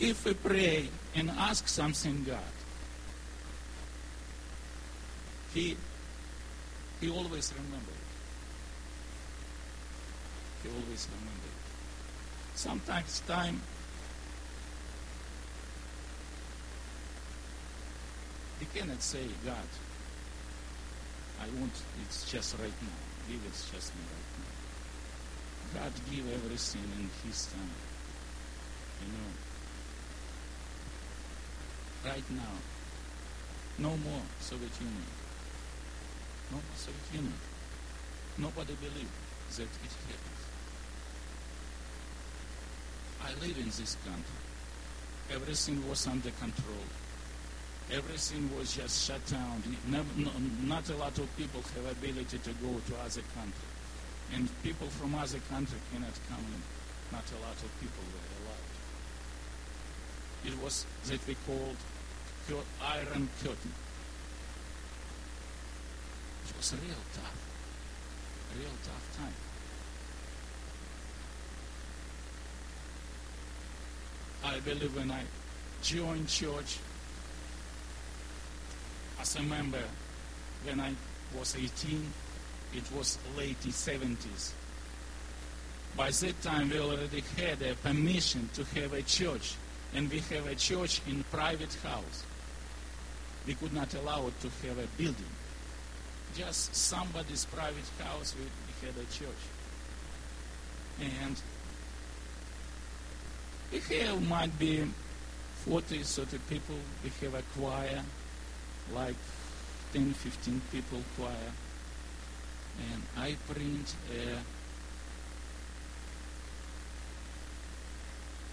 if 0.00 0.24
we 0.24 0.34
pray 0.34 0.88
and 1.14 1.30
ask 1.30 1.68
something 1.68 2.24
God, 2.24 2.38
He 5.52 5.76
He 7.00 7.10
always 7.10 7.52
remember 7.54 7.90
it. 7.90 8.07
He 10.62 10.68
always 10.68 11.06
remember 11.12 11.46
it. 11.46 12.58
Sometimes 12.58 13.20
time 13.26 13.60
you 18.60 18.66
cannot 18.74 19.00
say, 19.00 19.22
God, 19.44 19.68
I 21.40 21.46
want 21.60 21.72
it's 22.04 22.30
just 22.30 22.58
right 22.58 22.78
now. 22.82 22.98
Give 23.28 23.40
it 23.44 23.52
just 23.52 23.94
me 23.94 24.02
right 24.02 24.32
now. 24.42 25.80
God 25.80 25.92
give 26.10 26.26
everything 26.32 26.82
in 26.98 27.10
His 27.22 27.46
time. 27.46 27.78
You 29.00 29.12
know. 29.12 29.30
Right 32.10 32.30
now. 32.30 32.54
No 33.78 33.96
more 33.96 34.22
Soviet 34.40 34.72
Union. 34.80 35.06
No 36.50 36.56
more 36.56 36.76
Soviet 36.76 37.14
Union. 37.14 37.38
Nobody 38.38 38.74
believe 38.74 39.10
that 39.56 39.62
it 39.62 39.94
happens. 40.08 40.42
I 43.24 43.30
live 43.40 43.58
in 43.58 43.66
this 43.66 43.96
country. 44.04 44.40
Everything 45.32 45.88
was 45.88 46.06
under 46.06 46.30
control. 46.30 46.86
Everything 47.92 48.50
was 48.56 48.76
just 48.76 49.06
shut 49.06 49.24
down. 49.26 49.62
Never, 49.88 50.06
no, 50.16 50.30
not 50.64 50.88
a 50.90 50.96
lot 50.96 51.18
of 51.18 51.36
people 51.36 51.62
have 51.74 51.90
ability 51.92 52.38
to 52.38 52.50
go 52.60 52.68
to 52.68 52.92
other 53.00 53.24
country. 53.34 53.68
And 54.34 54.48
people 54.62 54.88
from 54.88 55.14
other 55.14 55.40
country 55.48 55.78
cannot 55.92 56.12
come 56.28 56.44
in. 56.52 56.62
Not 57.12 57.24
a 57.32 57.40
lot 57.40 57.56
of 57.56 57.70
people 57.80 58.04
were 58.12 58.28
allowed. 58.44 58.68
It 60.44 60.62
was 60.62 60.84
that 61.06 61.26
we 61.26 61.34
called 61.46 61.76
Iron 62.82 63.28
Curtain. 63.42 63.72
It 66.48 66.56
was 66.56 66.72
real 66.74 67.02
tough. 67.14 67.47
Real 68.56 68.70
tough 68.84 69.16
time. 69.16 69.34
I 74.44 74.60
believe 74.60 74.96
when 74.96 75.10
I 75.10 75.22
joined 75.82 76.28
church 76.28 76.78
as 79.20 79.36
a 79.36 79.42
member 79.42 79.82
when 80.64 80.80
I 80.80 80.94
was 81.36 81.56
18, 81.56 82.02
it 82.74 82.84
was 82.92 83.18
late 83.36 83.60
70s. 83.60 84.52
By 85.96 86.10
that 86.10 86.42
time, 86.42 86.70
we 86.70 86.78
already 86.78 87.22
had 87.36 87.60
a 87.62 87.74
permission 87.74 88.48
to 88.54 88.64
have 88.80 88.92
a 88.92 89.02
church, 89.02 89.56
and 89.94 90.10
we 90.10 90.20
have 90.20 90.46
a 90.46 90.54
church 90.54 91.00
in 91.08 91.24
private 91.24 91.74
house. 91.82 92.24
We 93.46 93.54
could 93.54 93.72
not 93.72 93.92
allow 93.94 94.26
it 94.26 94.40
to 94.40 94.48
have 94.66 94.78
a 94.78 94.86
building. 94.96 95.32
Just 96.36 96.74
somebody's 96.74 97.44
private 97.46 97.90
house, 98.04 98.34
we, 98.38 98.44
we 98.44 98.86
had 98.86 98.96
a 98.96 99.06
church. 99.12 99.30
And 101.00 101.40
we 103.72 103.80
have 103.98 104.28
might 104.28 104.58
be 104.58 104.84
40, 105.64 105.98
30 105.98 106.38
people. 106.48 106.76
We 107.04 107.10
have 107.26 107.34
a 107.34 107.42
choir, 107.58 108.02
like 108.94 109.16
10, 109.92 110.12
15 110.12 110.60
people 110.72 111.02
choir. 111.16 111.52
And 112.92 113.02
I 113.16 113.36
print 113.52 113.94
a, 114.12 114.38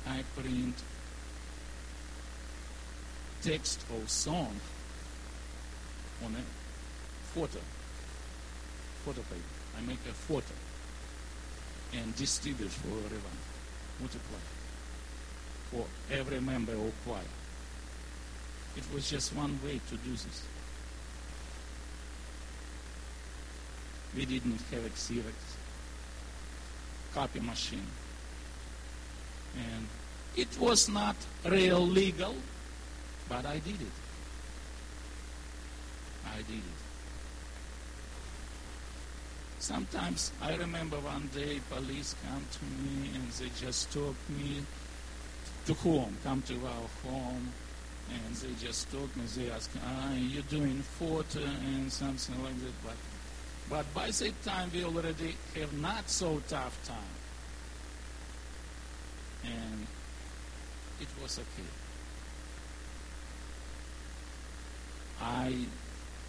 I 0.09 0.23
print 0.35 0.75
text 3.41 3.85
or 3.93 4.07
song 4.07 4.59
on 6.25 6.35
a 6.35 6.64
photo, 7.36 7.60
photo 9.04 9.21
paper. 9.21 9.52
I 9.78 9.82
make 9.82 10.00
a 10.10 10.15
quarter 10.26 10.56
and 11.93 12.15
distribute 12.15 12.71
for 12.71 12.95
everyone, 13.06 13.39
multiply 14.00 14.39
for 15.69 15.86
every 16.10 16.39
member 16.39 16.71
of 16.74 16.93
choir. 17.04 17.32
It 18.78 18.84
was 18.93 19.10
just 19.10 19.36
one 19.36 19.60
way 19.65 19.82
to 19.89 19.95
do 19.98 20.12
this. 20.12 20.43
We 24.15 24.26
didn't 24.26 24.62
have 24.71 24.86
a 24.86 24.89
Xerox 24.89 25.36
copy 27.13 27.41
machine. 27.41 27.88
And 29.58 29.88
It 30.36 30.60
was 30.60 30.89
not 30.89 31.15
real 31.45 31.80
legal, 31.80 32.36
but 33.30 33.45
I 33.45 33.60
did 33.60 33.82
it. 33.82 33.95
I 36.28 36.38
did 36.38 36.60
it. 36.60 36.85
Sometimes 39.65 40.32
I 40.43 40.56
remember 40.58 40.97
one 40.97 41.28
day 41.34 41.60
police 41.71 42.13
come 42.23 42.45
to 42.51 42.65
me 42.86 43.10
and 43.15 43.32
they 43.32 43.49
just 43.60 43.91
took 43.91 44.13
me 44.30 44.62
to 45.65 45.73
home, 45.73 46.15
come 46.23 46.43
to 46.43 46.54
our 46.54 46.88
home, 47.04 47.51
and 48.13 48.36
they 48.36 48.54
just 48.63 48.91
took 48.91 49.10
me. 49.17 49.23
They 49.25 49.49
ask, 49.49 49.71
"Ah, 49.84 50.13
you 50.13 50.43
doing 50.43 50.84
photo 50.84 51.41
and 51.41 51.91
something 51.91 52.43
like 52.43 52.60
that?" 52.62 52.78
But, 52.86 52.97
but 53.67 53.86
by 53.95 54.12
that 54.12 54.43
time 54.43 54.69
we 54.71 54.84
already 54.86 55.36
have 55.56 55.73
not 55.73 56.12
so 56.12 56.43
tough 56.47 56.78
time, 56.86 57.17
and 59.43 59.88
it 61.01 61.10
was 61.19 61.39
okay. 61.39 61.71
I 65.19 65.58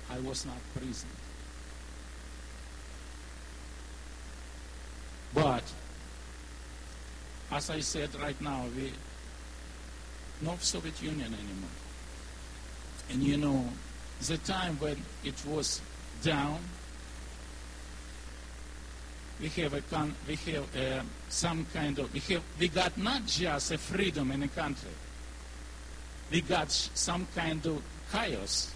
I 0.08 0.20
was 0.20 0.46
not 0.46 0.56
prison. 0.72 1.10
But 5.36 5.62
as 7.52 7.68
I 7.68 7.80
said 7.80 8.08
right 8.22 8.40
now, 8.40 8.64
we 8.74 8.90
no 10.40 10.56
Soviet 10.60 11.00
Union 11.02 11.26
anymore. 11.26 11.76
And 13.10 13.22
you 13.22 13.36
know, 13.36 13.68
the 14.26 14.38
time 14.38 14.76
when 14.80 14.96
it 15.24 15.34
was 15.46 15.82
down, 16.22 16.58
we 19.38 19.48
have 19.60 19.74
a 19.74 19.82
con- 19.82 20.14
we 20.26 20.36
have 20.36 20.64
uh, 20.74 21.02
some 21.28 21.66
kind 21.74 21.98
of 21.98 22.10
we 22.14 22.20
have 22.20 22.42
we 22.58 22.68
got 22.68 22.96
not 22.96 23.26
just 23.26 23.72
a 23.72 23.78
freedom 23.78 24.32
in 24.32 24.42
a 24.42 24.48
country. 24.48 24.96
We 26.32 26.40
got 26.40 26.72
some 26.72 27.26
kind 27.34 27.64
of 27.66 27.82
chaos. 28.10 28.72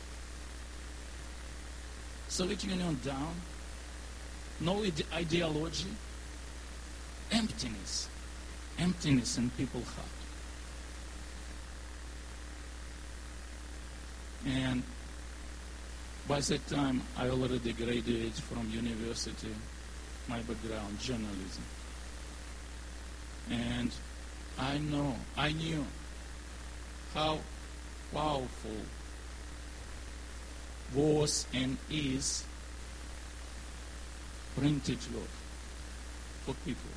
Soviet 2.29 2.63
Union 2.65 3.01
down, 3.03 3.35
no 4.61 4.85
ide- 4.85 5.07
ideology, 5.15 5.89
emptiness, 7.33 8.09
emptiness 8.79 9.39
in 9.39 9.51
people's 9.51 9.87
heart. 9.89 10.07
And 14.47 14.83
by 16.27 16.41
that 16.41 16.67
time, 16.69 17.03
I 17.19 17.29
already 17.29 17.73
graduated 17.73 18.35
from 18.35 18.71
university, 18.71 19.55
my 20.29 20.41
background, 20.41 20.99
journalism. 21.01 21.65
And 23.51 23.91
I 24.59 24.79
know, 24.79 25.17
I 25.37 25.53
knew 25.53 25.85
how 27.15 27.39
powerful 28.13 28.77
was 30.95 31.47
and 31.53 31.77
is 31.91 32.45
printed 34.57 34.99
word 35.15 35.29
for 36.45 36.55
people, 36.65 36.91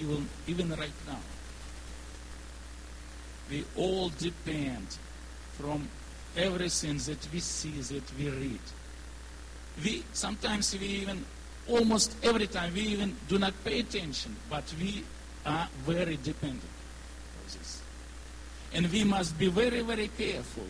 even, 0.00 0.28
even 0.46 0.70
right 0.70 1.00
now. 1.06 1.18
We 3.50 3.64
all 3.76 4.10
depend 4.10 4.96
from 5.58 5.88
everything 6.36 6.98
that 6.98 7.28
we 7.32 7.40
see, 7.40 7.80
that 7.94 8.04
we 8.18 8.28
read. 8.28 8.60
We 9.84 10.04
sometimes 10.12 10.76
we 10.78 10.86
even 10.86 11.24
almost 11.68 12.14
every 12.22 12.46
time 12.46 12.74
we 12.74 12.82
even 12.82 13.16
do 13.28 13.38
not 13.38 13.52
pay 13.64 13.80
attention, 13.80 14.36
but 14.48 14.64
we 14.80 15.04
are 15.46 15.68
very 15.86 16.16
dependent 16.22 16.62
on 16.62 17.44
this. 17.46 17.82
And 18.72 18.90
we 18.92 19.04
must 19.04 19.38
be 19.38 19.48
very, 19.48 19.80
very 19.80 20.08
careful 20.08 20.66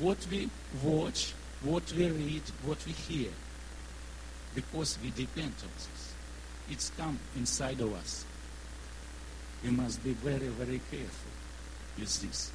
what 0.00 0.18
we 0.30 0.50
watch, 0.82 1.32
what 1.62 1.90
we 1.92 2.10
read, 2.10 2.42
what 2.64 2.84
we 2.86 2.92
hear. 2.92 3.30
Because 4.54 4.98
we 5.02 5.10
depend 5.10 5.54
on 5.62 5.70
this. 5.74 6.14
It's 6.70 6.90
come 6.96 7.18
inside 7.36 7.80
of 7.80 7.94
us. 7.94 8.24
We 9.64 9.70
must 9.70 10.04
be 10.04 10.12
very, 10.12 10.48
very 10.48 10.80
careful 10.90 11.32
with 11.98 12.20
this. 12.22 12.52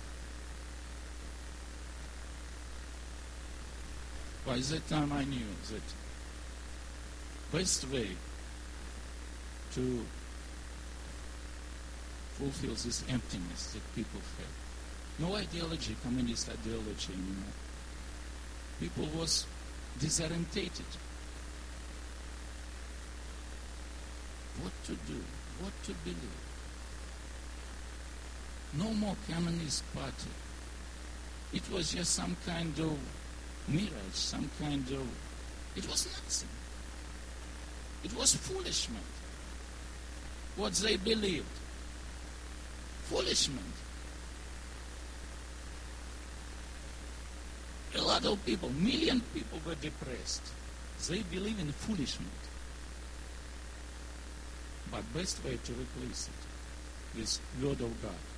By 4.45 4.57
that 4.57 4.87
time 4.89 5.11
I 5.13 5.23
knew 5.23 5.45
that 5.71 7.57
best 7.57 7.89
way 7.89 8.09
to 9.73 10.05
fulfill 12.33 12.73
this 12.73 13.03
emptiness 13.09 13.73
that 13.73 13.95
people 13.95 14.19
have. 14.37 15.27
No 15.27 15.35
ideology, 15.35 15.95
communist 16.03 16.49
ideology 16.49 17.13
anymore. 17.13 17.53
People 18.79 19.07
was 19.19 19.45
disorientated. 19.99 20.91
What 24.61 24.73
to 24.85 24.91
do, 24.91 25.21
what 25.61 25.73
to 25.83 25.93
believe. 26.03 26.52
No 28.77 28.91
more 28.93 29.15
communist 29.29 29.83
party. 29.93 30.31
It 31.53 31.69
was 31.71 31.93
just 31.93 32.13
some 32.13 32.35
kind 32.45 32.77
of 32.79 32.97
mirage, 33.67 34.13
some 34.13 34.49
kind 34.59 34.87
of. 34.89 35.07
It 35.75 35.87
was 35.87 36.05
nothing. 36.05 36.49
It 38.03 38.17
was 38.17 38.35
foolishment. 38.35 39.05
What 40.55 40.73
they 40.73 40.97
believed. 40.97 41.45
Foolishment. 43.03 43.73
A 47.95 48.01
lot 48.01 48.25
of 48.25 48.43
people, 48.43 48.69
million 48.69 49.21
people 49.33 49.59
were 49.67 49.75
depressed. 49.75 50.41
They 51.07 51.21
believe 51.21 51.59
in 51.59 51.71
foolishness. 51.71 52.27
But 54.89 55.13
best 55.13 55.43
way 55.43 55.57
to 55.63 55.71
replace 55.73 56.29
it 56.29 57.19
is 57.19 57.39
Word 57.61 57.81
of 57.81 58.01
God. 58.01 58.32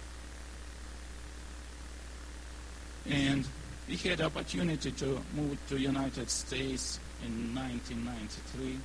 And 3.10 3.46
we 3.88 3.96
had 3.98 4.22
opportunity 4.22 4.92
to 4.92 5.22
move 5.36 5.58
to 5.70 5.78
United 5.80 6.30
States 6.30 7.00
in 7.24 7.54
1993. 7.54 8.80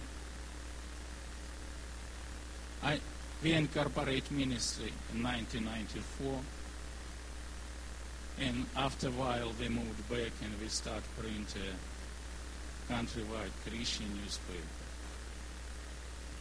I, 2.82 3.00
we 3.42 3.52
incorporate 3.52 4.30
ministry 4.30 4.92
in 5.14 5.22
1994. 5.22 6.40
And 8.40 8.66
after 8.76 9.08
a 9.08 9.12
while, 9.12 9.52
we 9.60 9.68
moved 9.68 10.08
back 10.08 10.32
and 10.42 10.52
we 10.60 10.68
start 10.68 11.02
print 11.18 11.54
a 11.56 12.92
countrywide 12.92 13.52
Christian 13.66 14.06
newspaper 14.22 14.80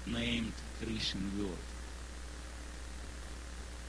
named 0.07 0.53
Christian 0.81 1.31
World. 1.37 1.57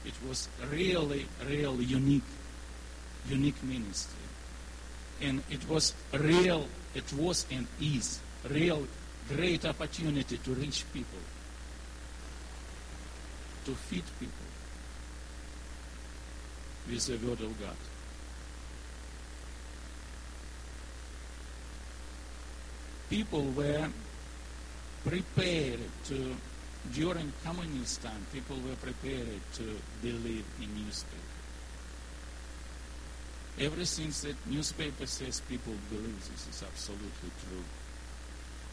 It 0.05 0.13
was 0.27 0.49
really, 0.71 1.25
really 1.47 1.85
unique, 1.85 2.23
unique 3.27 3.61
ministry. 3.63 4.19
And 5.21 5.43
it 5.49 5.67
was 5.69 5.93
real, 6.13 6.67
it 6.95 7.13
was 7.13 7.45
and 7.51 7.67
is 7.79 8.19
real 8.49 8.87
great 9.35 9.65
opportunity 9.65 10.37
to 10.37 10.51
reach 10.51 10.83
people, 10.93 11.19
to 13.65 13.71
feed 13.71 14.03
people 14.19 14.45
with 16.89 17.05
the 17.05 17.27
word 17.27 17.39
of 17.41 17.61
God. 17.61 17.75
People 23.09 23.43
were 23.51 23.89
prepared 25.05 25.79
to, 26.05 26.35
during 26.93 27.31
communist 27.43 28.01
time, 28.01 28.25
people 28.33 28.55
were 28.67 28.75
prepared 28.75 29.41
to 29.53 29.77
believe 30.01 30.45
in 30.61 30.85
newspaper. 30.85 31.30
Everything 33.59 34.09
that 34.27 34.35
newspaper 34.51 35.05
says, 35.05 35.41
people 35.41 35.73
believe 35.89 36.17
this 36.31 36.47
is 36.47 36.63
absolutely 36.63 37.31
true. 37.47 37.63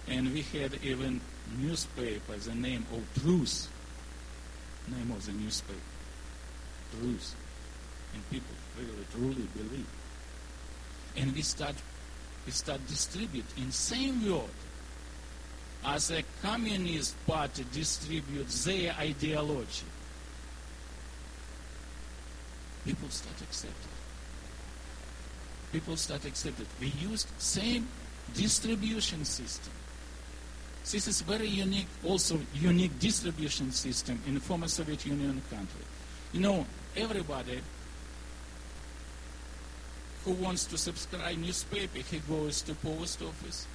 And 0.09 0.33
we 0.33 0.43
had 0.43 0.79
even 0.83 1.21
newspaper, 1.59 2.37
the 2.37 2.55
name 2.55 2.87
of 2.93 3.23
Truth, 3.23 3.69
name 4.89 5.11
of 5.11 5.25
the 5.27 5.33
newspaper, 5.33 5.79
Truth. 6.99 7.35
And 8.15 8.31
people 8.31 8.55
really, 8.79 9.05
truly 9.13 9.49
believe. 9.55 9.87
And 11.17 11.35
we 11.35 11.43
start, 11.43 11.75
we 12.47 12.53
start 12.53 12.87
distribute 12.87 13.45
in 13.59 13.71
same 13.71 14.31
word 14.31 14.49
as 15.85 16.11
a 16.11 16.23
communist 16.43 17.15
party 17.27 17.65
distributes 17.73 18.65
their 18.65 18.95
ideology. 18.99 19.87
People 22.85 23.09
start 23.11 23.37
accepting. 23.43 23.99
People 25.73 25.97
start 25.97 26.25
accepting. 26.25 26.67
We 26.81 26.89
used 26.89 27.29
same 27.39 27.87
distribution 28.35 29.25
system. 29.25 29.73
This 30.91 31.07
is 31.07 31.21
very 31.21 31.47
unique, 31.47 31.89
also 32.03 32.41
unique 32.55 32.99
distribution 32.99 33.73
system 33.73 34.19
in 34.27 34.35
the 34.35 34.41
former 34.41 34.69
Soviet 34.69 35.05
Union 35.05 35.43
country. 35.51 35.83
You 36.33 36.41
know, 36.41 36.67
everybody 36.97 37.61
who 40.25 40.33
wants 40.33 40.65
to 40.67 40.79
subscribe 40.79 41.37
newspaper, 41.37 41.99
he 41.99 42.19
goes 42.21 42.63
to 42.63 42.75
post 42.75 43.21
office. 43.23 43.67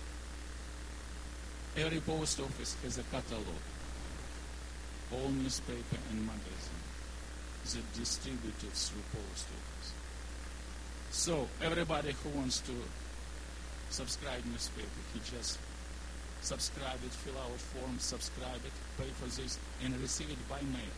Every 1.77 1.99
post 1.99 2.39
office 2.39 2.75
has 2.84 2.97
a 2.97 3.03
catalog. 3.03 3.62
All 5.12 5.29
newspaper 5.29 5.97
and 6.10 6.25
magazine 6.25 6.84
is 7.65 7.77
distributed 7.97 8.73
through 8.73 9.01
post 9.12 9.45
office. 9.45 9.72
So 11.13 11.47
everybody 11.62 12.15
who 12.23 12.30
wants 12.30 12.60
to 12.62 12.73
subscribe 13.91 14.43
newspaper, 14.52 14.89
he 15.13 15.19
just 15.19 15.60
subscribe 16.41 16.97
it, 17.06 17.12
fill 17.12 17.38
out 17.38 17.52
form, 17.60 17.99
subscribe 17.99 18.60
it, 18.65 18.71
pay 18.97 19.08
for 19.21 19.30
this, 19.39 19.60
and 19.86 19.95
receive 20.02 20.32
it 20.32 20.49
by 20.49 20.60
mail. 20.62 20.95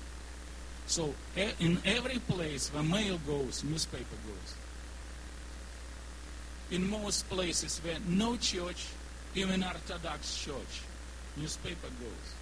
So 0.88 1.14
in 1.60 1.80
every 1.86 2.20
place 2.20 2.74
where 2.74 2.82
mail 2.82 3.20
goes, 3.28 3.64
newspaper 3.66 4.16
goes. 4.26 4.56
In 6.72 6.90
most 6.90 7.30
places 7.30 7.80
where 7.84 7.98
no 8.08 8.38
church, 8.38 8.88
even 9.36 9.64
Orthodox 9.64 10.38
church, 10.38 10.82
newspaper 11.36 11.90
goes. 12.00 12.34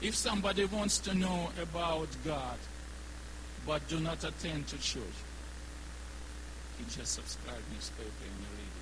If 0.00 0.14
somebody 0.14 0.64
wants 0.64 0.98
to 1.00 1.14
know 1.14 1.50
about 1.60 2.08
God, 2.24 2.56
but 3.66 3.86
do 3.88 3.98
not 3.98 4.22
attend 4.22 4.68
to 4.68 4.78
church, 4.78 5.02
he 6.78 6.84
just 6.84 7.12
subscribe 7.14 7.62
newspaper 7.72 8.22
and 8.22 8.36
you 8.40 8.46
read 8.56 8.72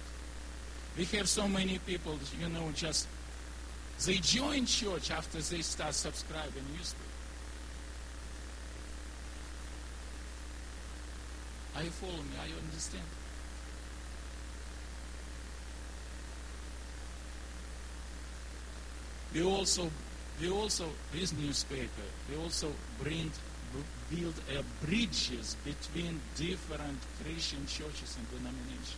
it. 1.06 1.12
We 1.12 1.18
have 1.18 1.28
so 1.28 1.48
many 1.48 1.78
people, 1.78 2.18
you 2.40 2.48
know, 2.48 2.70
just 2.74 3.08
they 4.06 4.14
join 4.14 4.66
church 4.66 5.10
after 5.10 5.38
they 5.38 5.62
start 5.62 5.94
subscribing 5.94 6.64
newspaper. 6.76 7.04
Are 11.76 11.82
you 11.82 11.90
following 11.90 12.18
me? 12.18 12.36
Are 12.40 12.46
you 12.46 12.54
understand? 12.54 13.02
We 19.32 19.42
also, 19.42 19.90
we 20.40 20.48
also, 20.50 20.88
this 21.12 21.32
newspaper, 21.32 21.88
we 22.30 22.36
also 22.36 22.68
bring, 23.02 23.32
build 24.14 24.34
bridges 24.82 25.56
between 25.64 26.20
different 26.36 26.98
Christian 27.22 27.66
churches 27.66 28.16
and 28.18 28.30
denominations. 28.30 28.96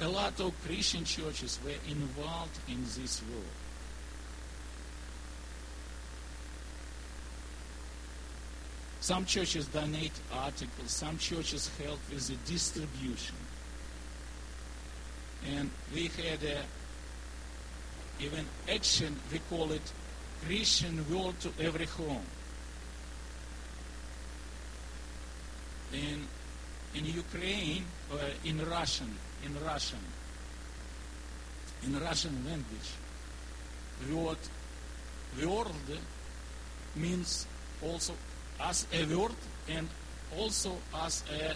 A 0.00 0.08
lot 0.08 0.40
of 0.40 0.52
Christian 0.64 1.04
churches 1.04 1.58
were 1.64 1.70
involved 1.90 2.58
in 2.68 2.82
this 2.82 3.22
war. 3.30 3.42
Some 9.00 9.24
churches 9.24 9.66
donate 9.68 10.12
articles, 10.32 10.90
some 10.90 11.18
churches 11.18 11.70
help 11.82 11.98
with 12.12 12.28
the 12.28 12.36
distribution. 12.50 13.36
And 15.56 15.70
we 15.94 16.08
had 16.08 16.42
a, 16.42 16.62
even 18.20 18.44
action, 18.68 19.16
we 19.32 19.38
call 19.50 19.72
it 19.72 19.92
Christian 20.44 21.04
World 21.10 21.38
to 21.40 21.50
Every 21.60 21.86
Home. 21.86 22.24
In, 25.92 26.26
in 26.94 27.04
Ukraine, 27.06 27.84
uh, 28.12 28.16
in 28.44 28.58
Russian, 28.66 29.14
in 29.44 29.54
Russian, 29.64 30.04
in 31.84 31.98
Russian 31.98 32.44
language, 32.44 32.90
word, 34.10 34.38
world 35.42 35.98
means 36.96 37.46
also 37.82 38.12
as 38.60 38.86
a 38.92 39.04
word 39.06 39.34
and 39.68 39.88
also 40.36 40.76
as 40.94 41.24
a 41.32 41.54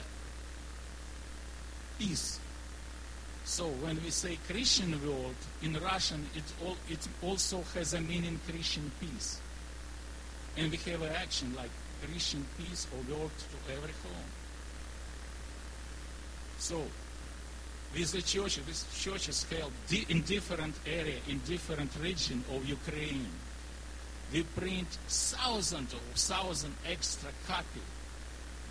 piece. 1.99 2.39
So 3.45 3.67
when 3.67 4.03
we 4.03 4.11
say 4.11 4.39
Christian 4.49 4.93
world 5.07 5.35
in 5.63 5.75
Russian, 5.75 6.27
it, 6.35 6.45
all, 6.65 6.77
it 6.89 7.07
also 7.23 7.65
has 7.75 7.95
a 7.95 8.01
meaning 8.01 8.39
Christian 8.49 8.91
peace. 9.01 9.41
And 10.57 10.71
we 10.71 10.77
have 10.91 11.03
an 11.03 11.13
action 11.13 11.55
like 11.57 11.71
Christian 12.05 12.47
peace 12.59 12.87
or 12.93 13.15
world 13.15 13.31
to 13.39 13.73
every 13.73 13.93
home. 14.05 14.31
So 16.59 16.83
with 17.95 18.13
the 18.13 18.23
churches, 18.23 18.65
these 18.65 18.87
churches 18.95 19.45
held 19.51 19.73
in 20.09 20.23
different 20.23 20.75
area, 20.87 21.19
in 21.29 21.41
different 21.41 21.91
region 22.01 22.45
of 22.55 22.65
Ukraine. 22.65 23.27
We 24.33 24.45
print 24.45 24.89
thousands 25.09 25.93
or 25.93 25.99
thousand 26.15 26.75
extra 26.89 27.31
copy, 27.47 27.83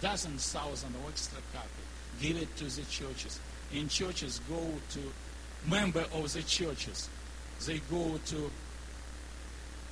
dozens 0.01 0.51
thousand 0.51 0.95
or 0.95 1.09
extra 1.09 1.39
copy, 1.53 1.83
give 2.19 2.37
it 2.37 2.55
to 2.57 2.63
the 2.63 2.83
churches 2.83 3.39
in 3.73 3.87
churches 3.87 4.41
go 4.49 4.61
to 4.91 4.99
member 5.69 6.05
of 6.13 6.33
the 6.33 6.41
churches. 6.43 7.09
They 7.65 7.79
go 7.89 8.19
to 8.27 8.51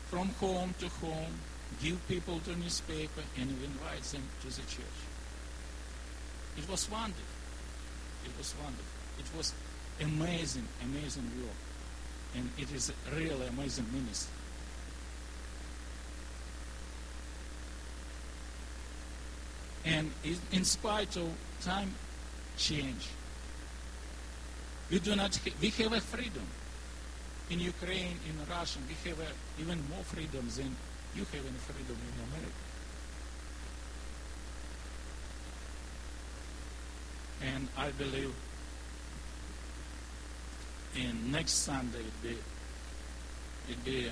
from 0.10 0.30
home 0.40 0.74
to 0.80 0.88
home, 1.06 1.34
give 1.82 2.08
people 2.08 2.40
the 2.40 2.56
newspaper, 2.56 3.22
and 3.40 3.50
invite 3.64 4.02
them 4.04 4.24
to 4.42 4.48
the 4.48 4.62
church. 4.62 5.00
It 6.58 6.68
was 6.68 6.90
wonderful. 6.90 7.24
It 8.26 8.32
was 8.38 8.56
wonderful. 8.62 8.86
It 9.20 9.38
was 9.38 9.54
amazing, 10.02 10.68
amazing 10.84 11.30
work. 11.42 11.54
And 12.36 12.50
it 12.58 12.74
is 12.74 12.92
really 13.14 13.48
amazing 13.48 13.86
ministry. 13.94 14.34
And 19.86 20.12
in 20.52 20.66
spite 20.66 21.16
of 21.18 21.30
time 21.62 21.94
change, 22.58 23.08
we 24.90 25.00
do 25.00 25.16
not, 25.16 25.40
we 25.62 25.70
have 25.70 25.94
a 25.94 26.02
freedom. 26.02 26.46
In 27.50 27.60
Ukraine, 27.60 28.18
in 28.30 28.36
Russia, 28.50 28.80
we 28.88 29.10
have 29.10 29.20
a, 29.20 29.62
even 29.62 29.78
more 29.90 30.04
freedom 30.04 30.48
than 30.56 30.76
you 31.16 31.26
have 31.26 31.46
in 31.46 31.54
freedom 31.56 31.98
in 31.98 32.16
America. 32.30 32.70
And 37.42 37.68
I 37.78 37.90
believe 37.92 38.34
in 40.96 41.32
next 41.32 41.54
Sunday 41.54 42.00
it 42.00 42.24
be 42.24 42.38
it 43.72 43.86
be 43.86 44.12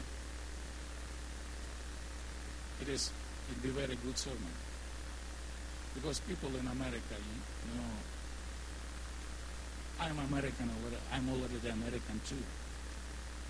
it 2.82 2.88
is 2.88 3.12
it 3.52 3.62
be 3.62 3.70
very 3.70 3.98
good 4.06 4.18
sermon 4.18 4.54
because 5.96 6.20
people 6.22 6.50
in 6.50 6.68
America, 6.68 7.16
you 7.18 7.80
know, 7.80 7.90
I'm 10.00 10.20
American. 10.20 10.70
I'm 11.12 11.30
already 11.30 11.70
American 11.70 12.22
too. 12.26 12.44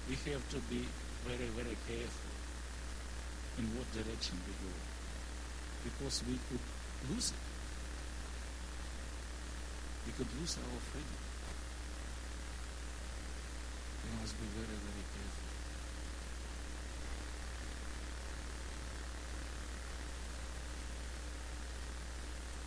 We 0.10 0.15
have 0.31 0.47
to 0.49 0.57
be 0.69 0.86
very, 1.27 1.49
very 1.51 1.75
careful 1.88 2.31
in 3.57 3.65
what 3.75 3.91
direction 3.91 4.38
we 4.47 4.53
go 4.63 4.73
because 5.83 6.23
we 6.25 6.39
could 6.49 6.63
lose 7.12 7.31
it. 7.31 7.38
We 10.05 10.12
could 10.13 10.27
lose 10.39 10.57
our 10.57 10.79
freedom. 10.91 11.19
We 14.03 14.21
must 14.21 14.39
be 14.39 14.47
very, 14.55 14.77
very 14.88 15.05
careful. 15.12 15.47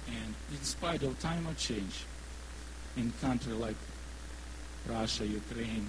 And 0.08 0.34
in 0.58 0.64
spite 0.64 1.02
of 1.02 1.18
time 1.18 1.46
change, 1.56 2.04
in 2.96 3.12
country 3.20 3.52
like 3.52 3.76
Russia, 4.88 5.26
Ukraine, 5.26 5.86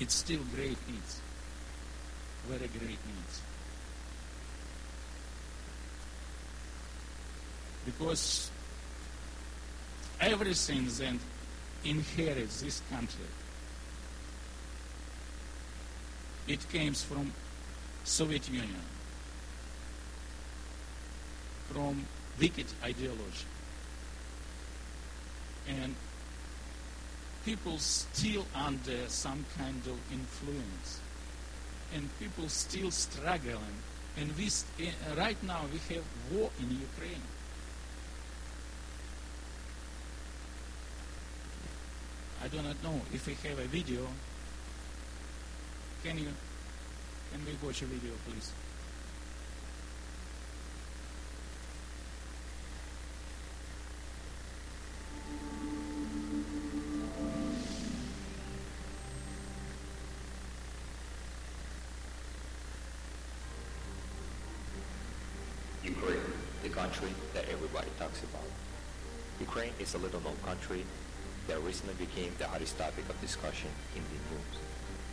it's 0.00 0.14
still 0.14 0.40
great 0.54 0.78
needs, 0.88 1.20
very 2.48 2.68
great 2.68 2.98
needs. 3.06 3.40
Because 7.84 8.50
everything 10.20 10.86
then 10.98 11.20
inherits 11.84 12.60
this 12.60 12.82
country. 12.90 13.30
It 16.48 16.68
came 16.70 16.94
from 16.94 17.32
Soviet 18.04 18.48
Union, 18.48 18.84
from 21.72 22.06
wicked 22.38 22.66
ideology 22.84 23.46
and 25.68 25.94
people 27.44 27.78
still 27.78 28.44
under 28.54 29.08
some 29.08 29.44
kind 29.56 29.80
of 29.86 29.98
influence. 30.12 31.00
And 31.94 32.08
people 32.18 32.48
still 32.48 32.90
struggling. 32.90 33.76
And 34.18 34.36
we 34.36 34.48
st- 34.48 34.88
eh, 34.88 35.14
right 35.16 35.40
now 35.44 35.60
we 35.72 35.78
have 35.94 36.04
war 36.32 36.50
in 36.58 36.70
ukraine. 36.70 37.22
I 42.42 42.48
do 42.48 42.62
not 42.62 42.82
know 42.82 43.00
if 43.12 43.26
we 43.26 43.34
have 43.48 43.58
a 43.58 43.66
video. 43.66 44.06
Can 46.04 46.18
you 46.18 46.28
Can 47.32 47.44
we 47.44 47.66
watch 47.66 47.82
a 47.82 47.86
video, 47.86 48.12
please? 48.24 48.52
Country 66.76 67.08
that 67.32 67.48
everybody 67.48 67.88
talks 67.98 68.20
about. 68.28 68.44
Ukraine 69.40 69.72
is 69.80 69.96
a 69.96 69.98
little 69.98 70.20
known 70.20 70.36
country 70.44 70.84
that 71.48 71.56
recently 71.64 71.96
became 71.96 72.36
the 72.36 72.46
hottest 72.46 72.76
topic 72.76 73.08
of 73.08 73.16
discussion 73.24 73.72
in 73.96 74.04
the 74.12 74.20
news. 74.28 74.56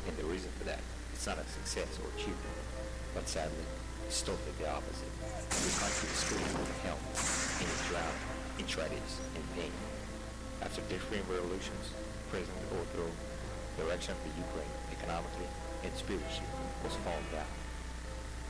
And 0.07 0.13
the 0.19 0.27
reason 0.27 0.51
for 0.59 0.67
that, 0.67 0.83
it's 1.15 1.23
not 1.25 1.39
a 1.39 1.47
success 1.47 1.87
or 2.03 2.11
achievement, 2.19 2.59
but 3.15 3.31
sadly, 3.31 3.63
it's 4.07 4.19
totally 4.21 4.51
the 4.59 4.67
opposite. 4.67 5.07
The 5.23 5.71
country 5.79 6.11
is 6.11 6.23
filled 6.27 6.51
with 6.59 6.83
hell, 6.83 6.99
and 6.99 7.67
is 7.71 7.83
drowned 7.87 8.21
in 8.59 8.67
tragedies 8.67 9.23
and 9.31 9.43
pain. 9.55 9.71
After 10.59 10.83
different 10.91 11.23
revolutions, 11.31 11.95
President 12.27 12.59
overthrow, 12.75 13.07
the 13.07 13.87
direction 13.87 14.11
of 14.11 14.21
the 14.27 14.35
Ukraine 14.35 14.75
economically 14.91 15.47
and 15.87 15.95
spiritually 15.95 16.51
was 16.83 16.91
falling 17.07 17.31
down. 17.31 17.47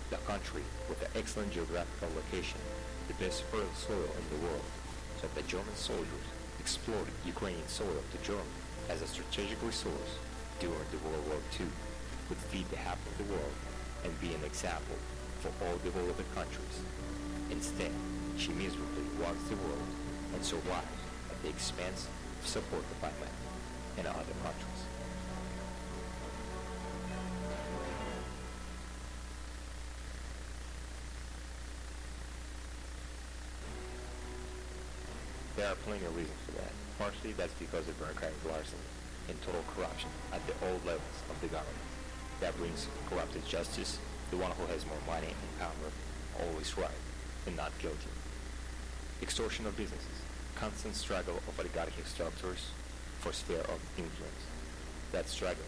The 0.10 0.18
country 0.26 0.66
with 0.90 1.02
an 1.06 1.14
excellent 1.14 1.54
geographical 1.54 2.10
location, 2.18 2.58
the 3.08 3.14
best 3.16 3.44
fertile 3.44 3.74
soil 3.76 4.10
in 4.18 4.26
the 4.32 4.46
world, 4.46 4.66
so 5.20 5.28
that 5.28 5.36
the 5.36 5.48
German 5.50 5.76
soldiers 5.76 6.28
exploited 6.60 7.14
Ukrainian 7.26 7.68
soil 7.68 8.04
to 8.12 8.18
Germany 8.24 8.62
as 8.90 9.02
a 9.02 9.08
strategic 9.08 9.62
resource 9.62 10.20
during 10.60 10.88
the 10.92 11.04
World 11.08 11.28
War 11.28 11.40
II, 11.60 11.68
would 12.30 12.38
feed 12.38 12.70
the 12.70 12.78
half 12.78 13.00
of 13.08 13.18
the 13.18 13.32
world 13.34 13.56
and 14.04 14.22
be 14.22 14.34
an 14.34 14.44
example 14.44 14.96
for 15.40 15.52
all 15.66 15.78
developing 15.84 16.26
countries. 16.34 16.78
Instead, 17.52 17.92
she 18.38 18.52
miserably 18.54 19.04
walks 19.20 19.44
the 19.50 19.56
world 19.58 19.90
and 20.34 20.44
survives 20.44 21.02
at 21.30 21.42
the 21.44 21.50
expense 21.50 22.08
of 22.42 22.48
supported 22.48 23.02
by 23.02 23.12
men 23.20 23.36
and 23.98 24.08
other 24.08 24.36
countries. 24.44 24.82
There 35.64 35.72
are 35.72 35.88
plenty 35.88 36.04
of 36.04 36.14
reasons 36.14 36.36
for 36.46 36.60
that. 36.60 36.76
Partially, 37.00 37.32
that's 37.40 37.54
because 37.54 37.88
of 37.88 37.98
bureaucratic 37.98 38.36
larceny 38.44 38.84
and 39.30 39.42
total 39.44 39.64
corruption 39.74 40.10
at 40.34 40.44
the 40.44 40.52
old 40.68 40.84
levels 40.84 41.18
of 41.32 41.40
the 41.40 41.48
government. 41.48 41.88
That 42.42 42.58
brings 42.58 42.86
corrupted 43.10 43.48
justice, 43.48 43.98
the 44.30 44.36
one 44.36 44.52
who 44.60 44.66
has 44.66 44.86
more 44.86 45.00
money 45.08 45.32
and 45.32 45.60
power, 45.64 45.88
always 46.44 46.78
right 46.78 47.00
and 47.48 47.56
not 47.56 47.72
guilty. 47.80 48.12
Extortion 49.22 49.66
of 49.66 49.78
businesses, 49.78 50.20
constant 50.60 50.98
struggle 50.98 51.40
of 51.48 51.58
oligarchic 51.58 52.08
structures 52.08 52.68
for 53.22 53.32
sphere 53.32 53.64
of 53.72 53.80
influence. 53.96 54.44
That 55.14 55.30
struggle 55.30 55.64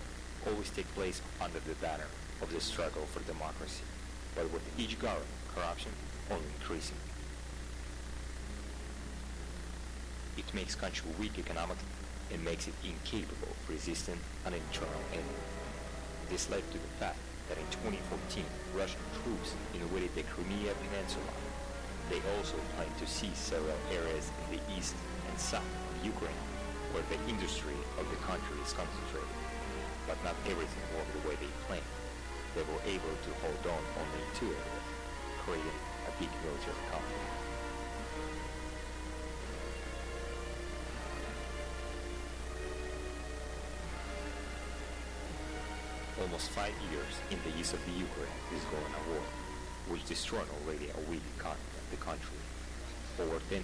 always 0.46 0.70
takes 0.72 0.92
place 0.92 1.22
under 1.40 1.60
the 1.60 1.76
banner 1.76 2.12
of 2.42 2.52
the 2.52 2.60
struggle 2.60 3.08
for 3.16 3.24
democracy, 3.24 3.88
but 4.36 4.52
with 4.52 4.68
each 4.78 5.00
government, 5.00 5.32
corruption 5.56 5.94
only 6.30 6.52
increasing. 6.60 6.98
It 10.38 10.54
makes 10.54 10.76
country 10.76 11.08
weak 11.18 11.40
economically 11.40 11.88
and 12.34 12.44
makes 12.44 12.68
it 12.68 12.74
incapable 12.84 13.48
of 13.48 13.70
resisting 13.70 14.20
an 14.46 14.54
internal 14.54 15.00
enemy. 15.14 15.40
This 16.30 16.50
led 16.50 16.66
to 16.72 16.78
the 16.78 16.94
fact 17.00 17.16
that 17.48 17.58
in 17.58 17.68
2014, 17.86 18.44
Russian 18.76 19.00
troops 19.24 19.56
invaded 19.74 20.12
the 20.16 20.28
Crimea 20.28 20.76
Peninsula. 20.76 21.32
They 22.10 22.20
also 22.36 22.60
plan 22.76 22.92
to 23.00 23.08
seize 23.08 23.38
several 23.38 23.80
areas 23.94 24.28
in 24.44 24.58
the 24.58 24.64
east 24.76 24.96
and 25.30 25.40
south 25.40 25.64
of 25.64 26.06
Ukraine, 26.06 26.44
where 26.92 27.06
the 27.08 27.22
industry 27.32 27.78
of 27.96 28.06
the 28.12 28.20
country 28.28 28.60
is 28.60 28.76
concentrated. 28.76 29.40
But 30.04 30.20
not 30.28 30.36
everything 30.52 30.84
worked 30.98 31.16
the 31.16 31.24
way 31.30 31.36
they 31.40 31.54
planned. 31.64 31.96
They 32.60 32.68
were 32.68 32.84
able 32.84 33.16
to 33.16 33.32
hold 33.40 33.64
on 33.72 33.82
only 34.04 34.24
two 34.36 34.52
areas, 34.52 34.88
creating 35.48 35.80
a 36.06 36.12
big 36.20 36.32
military 36.44 36.84
conflict. 36.92 37.45
Almost 46.26 46.58
five 46.58 46.74
years 46.90 47.14
in 47.30 47.38
the 47.46 47.54
east 47.54 47.78
of 47.78 47.86
the 47.86 47.92
Ukraine 47.92 48.42
is 48.50 48.66
going 48.74 48.82
a 48.82 49.04
war, 49.14 49.22
which 49.94 50.10
destroyed 50.10 50.50
already 50.58 50.90
a 50.90 51.02
weak 51.06 51.22
economy 51.38 51.78
of 51.78 51.86
the 51.94 52.02
country. 52.02 52.42
Over 53.22 53.38
10,000 53.54 53.62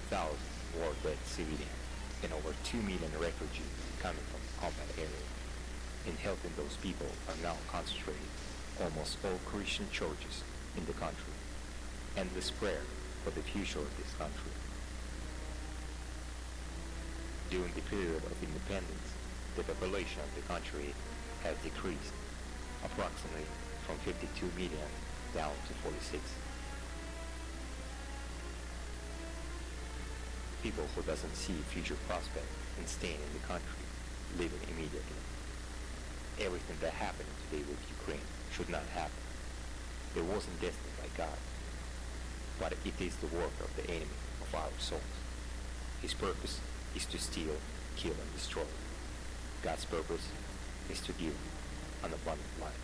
war 0.78 0.94
dead 1.02 1.18
civilians 1.26 1.82
and 2.22 2.30
over 2.38 2.54
2 2.62 2.78
million 2.78 3.10
refugees 3.18 3.66
coming 3.98 4.22
from 4.30 4.46
the 4.46 4.54
combat 4.62 4.94
area. 4.94 5.26
And 6.06 6.14
helping 6.22 6.54
those 6.54 6.78
people 6.86 7.10
are 7.34 7.42
now 7.42 7.58
concentrated 7.66 8.30
almost 8.78 9.18
all 9.26 9.42
Christian 9.50 9.90
churches 9.90 10.46
in 10.78 10.86
the 10.86 10.94
country. 11.02 11.34
Endless 12.14 12.54
prayer 12.54 12.86
for 13.26 13.34
the 13.34 13.42
future 13.42 13.82
of 13.82 13.90
this 13.98 14.14
country. 14.22 14.54
During 17.50 17.74
the 17.74 17.90
period 17.90 18.22
of 18.22 18.38
independence, 18.38 19.10
the 19.58 19.66
population 19.66 20.22
of 20.22 20.30
the 20.38 20.46
country 20.46 20.94
has 21.42 21.58
decreased 21.66 22.14
approximately 22.86 23.46
from 23.86 23.98
52 24.00 24.46
million 24.58 24.90
down 25.34 25.52
to 25.68 25.74
46. 25.86 26.22
People 30.64 30.86
who 30.96 31.02
doesn't 31.04 31.36
see 31.36 31.54
future 31.74 31.98
prospect 32.08 32.46
in 32.80 32.86
staying 32.86 33.18
in 33.18 33.34
the 33.34 33.48
country, 33.48 33.84
leaving 34.38 34.62
immediately. 34.70 35.20
Everything 36.40 36.78
that 36.82 36.94
happened 36.94 37.30
today 37.50 37.64
with 37.68 37.80
Ukraine 37.90 38.26
should 38.52 38.70
not 38.70 38.86
happen. 38.94 39.22
It 40.16 40.24
wasn't 40.24 40.60
destined 40.62 40.96
by 41.00 41.10
God, 41.18 41.38
but 42.60 42.74
it 42.86 43.00
is 43.00 43.16
the 43.18 43.28
work 43.28 43.54
of 43.62 43.76
the 43.76 43.90
enemy 43.90 44.20
of 44.42 44.54
our 44.54 44.70
souls. 44.78 45.02
His 46.02 46.14
purpose 46.14 46.60
is 46.96 47.06
to 47.06 47.18
steal, 47.18 47.56
kill, 47.96 48.14
and 48.14 48.34
destroy. 48.34 48.68
God's 49.64 49.86
purpose 49.86 50.28
is 50.90 51.00
to 51.02 51.14
give 51.14 51.36
an 52.04 52.14
abundant 52.14 52.54
life. 52.60 52.82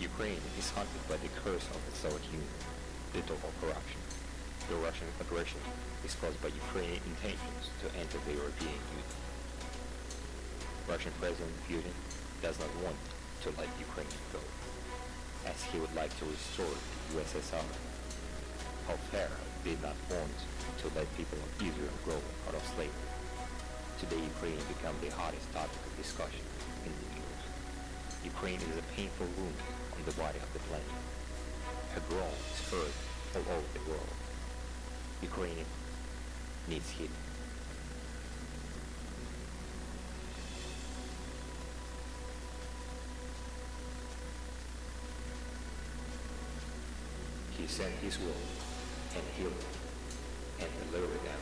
Ukraine 0.00 0.42
is 0.58 0.70
haunted 0.70 1.08
by 1.08 1.16
the 1.16 1.30
curse 1.44 1.66
of 1.70 1.80
the 1.88 1.94
Soviet 1.96 2.24
Union, 2.32 2.54
the 3.12 3.20
total 3.22 3.52
corruption. 3.60 4.00
The 4.68 4.76
Russian 4.76 5.06
aggression 5.20 5.60
is 6.04 6.14
caused 6.16 6.40
by 6.42 6.48
Ukrainian 6.48 7.02
intentions 7.06 7.70
to 7.80 7.86
enter 7.98 8.18
the 8.26 8.34
European 8.34 8.78
Union. 8.90 9.12
Russian 10.88 11.12
President 11.20 11.54
Putin 11.68 11.94
does 12.42 12.58
not 12.58 12.70
want 12.82 12.98
to 13.42 13.48
let 13.58 13.68
Ukraine 13.78 14.10
go, 14.32 14.42
as 15.46 15.62
he 15.70 15.78
would 15.78 15.94
like 15.94 16.10
to 16.18 16.24
restore 16.26 16.74
the 16.74 17.22
USSR. 17.22 17.66
How 18.88 18.96
Pharaoh 19.10 19.46
did 19.64 19.80
not 19.82 19.94
want 20.10 20.34
to 20.78 20.86
let 20.96 21.06
people 21.16 21.38
of 21.38 21.50
Israel 21.60 21.96
grow 22.04 22.20
out 22.48 22.54
of 22.54 22.64
slavery. 22.74 23.10
Today, 23.98 24.18
Ukraine 24.18 24.58
become 24.68 24.96
the 25.00 25.10
hottest 25.10 25.52
topic 25.52 25.78
of 25.86 25.96
discussion 25.96 26.44
in 26.84 26.92
the 26.92 27.08
news. 27.14 27.40
Ukraine 28.24 28.60
is 28.60 28.76
a 28.78 28.86
painful 28.96 29.26
wound 29.38 29.60
on 29.94 30.04
the 30.04 30.12
body 30.12 30.38
of 30.38 30.52
the 30.52 30.58
planet. 30.66 30.86
Her 31.94 32.02
groan 32.08 32.34
is 32.52 32.60
heard 32.70 32.94
all 33.36 33.54
over 33.54 33.72
the 33.74 33.90
world. 33.90 34.14
Ukraine 35.22 35.66
needs 36.68 36.90
healing. 36.90 37.10
He 47.56 47.66
sent 47.68 47.92
his 48.02 48.18
word 48.18 48.34
and 49.14 49.22
healed 49.36 49.81
and 50.64 50.90
delivered 50.92 51.22
them 51.24 51.40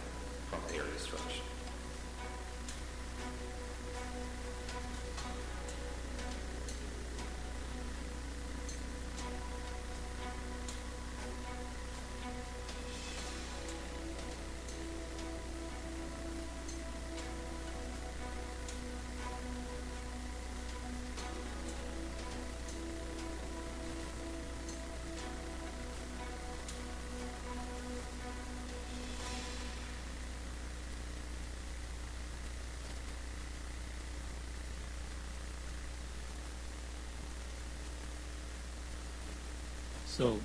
from 0.48 0.60
their 0.72 0.84
destruction. 0.96 1.42
So, 40.10 40.40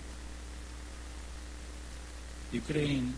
Ukraine 2.52 3.16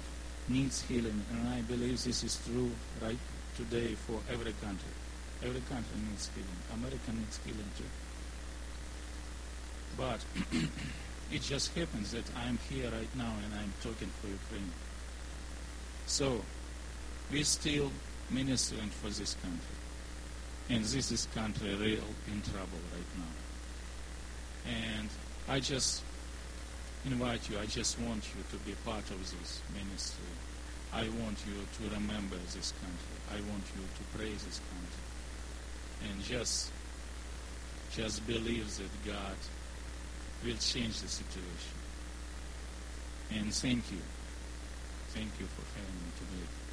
needs 0.48 0.82
healing, 0.82 1.22
and 1.30 1.50
I 1.50 1.60
believe 1.62 2.02
this 2.02 2.24
is 2.24 2.40
true 2.48 2.72
right 3.02 3.20
today 3.58 3.96
for 3.96 4.22
every 4.32 4.54
country. 4.64 4.96
Every 5.44 5.60
country 5.70 5.98
needs 6.10 6.30
healing. 6.34 6.60
America 6.74 7.12
needs 7.12 7.38
healing 7.46 7.70
too. 7.78 7.92
But 9.98 10.24
it 11.36 11.42
just 11.42 11.76
happens 11.76 12.12
that 12.14 12.24
I'm 12.38 12.58
here 12.70 12.90
right 12.92 13.14
now 13.18 13.34
and 13.44 13.54
I'm 13.54 13.74
talking 13.84 14.10
for 14.22 14.28
Ukraine. 14.28 14.72
So, 16.06 16.42
we're 17.30 17.44
still 17.44 17.92
ministering 18.32 18.90
for 18.90 19.10
this 19.10 19.36
country. 19.44 19.78
And 20.70 20.86
this 20.86 21.12
is 21.12 21.28
country 21.36 21.76
real 21.76 22.08
in 22.32 22.42
trouble 22.42 22.82
right 22.96 23.12
now. 23.20 23.34
And 24.72 25.10
I 25.50 25.60
just 25.60 26.04
invite 27.06 27.50
you, 27.50 27.60
I 27.60 27.66
just 27.66 28.00
want 28.00 28.24
you 28.36 28.44
to 28.52 28.58
be 28.66 28.74
part 28.86 29.10
of 29.12 29.20
this 29.20 29.62
ministry. 29.74 30.26
I 30.94 31.04
want 31.24 31.38
you 31.46 31.54
to 31.54 31.96
remember 31.96 32.38
this 32.54 32.74
country. 32.82 33.18
I 33.32 33.40
want 33.50 33.64
you 33.76 33.84
to 33.84 34.18
praise 34.18 34.44
this 34.44 34.60
country. 34.60 36.10
And 36.10 36.24
just 36.24 36.72
just 37.92 38.26
believe 38.28 38.68
that 38.78 39.06
God 39.06 39.38
will 40.44 40.58
change 40.58 41.02
the 41.02 41.08
situation. 41.08 41.78
And 43.32 43.54
thank 43.54 43.92
you. 43.92 44.02
Thank 45.10 45.32
you 45.40 45.48
for 45.48 45.66
having 45.76 45.96
me 45.96 46.12
today. 46.20 46.67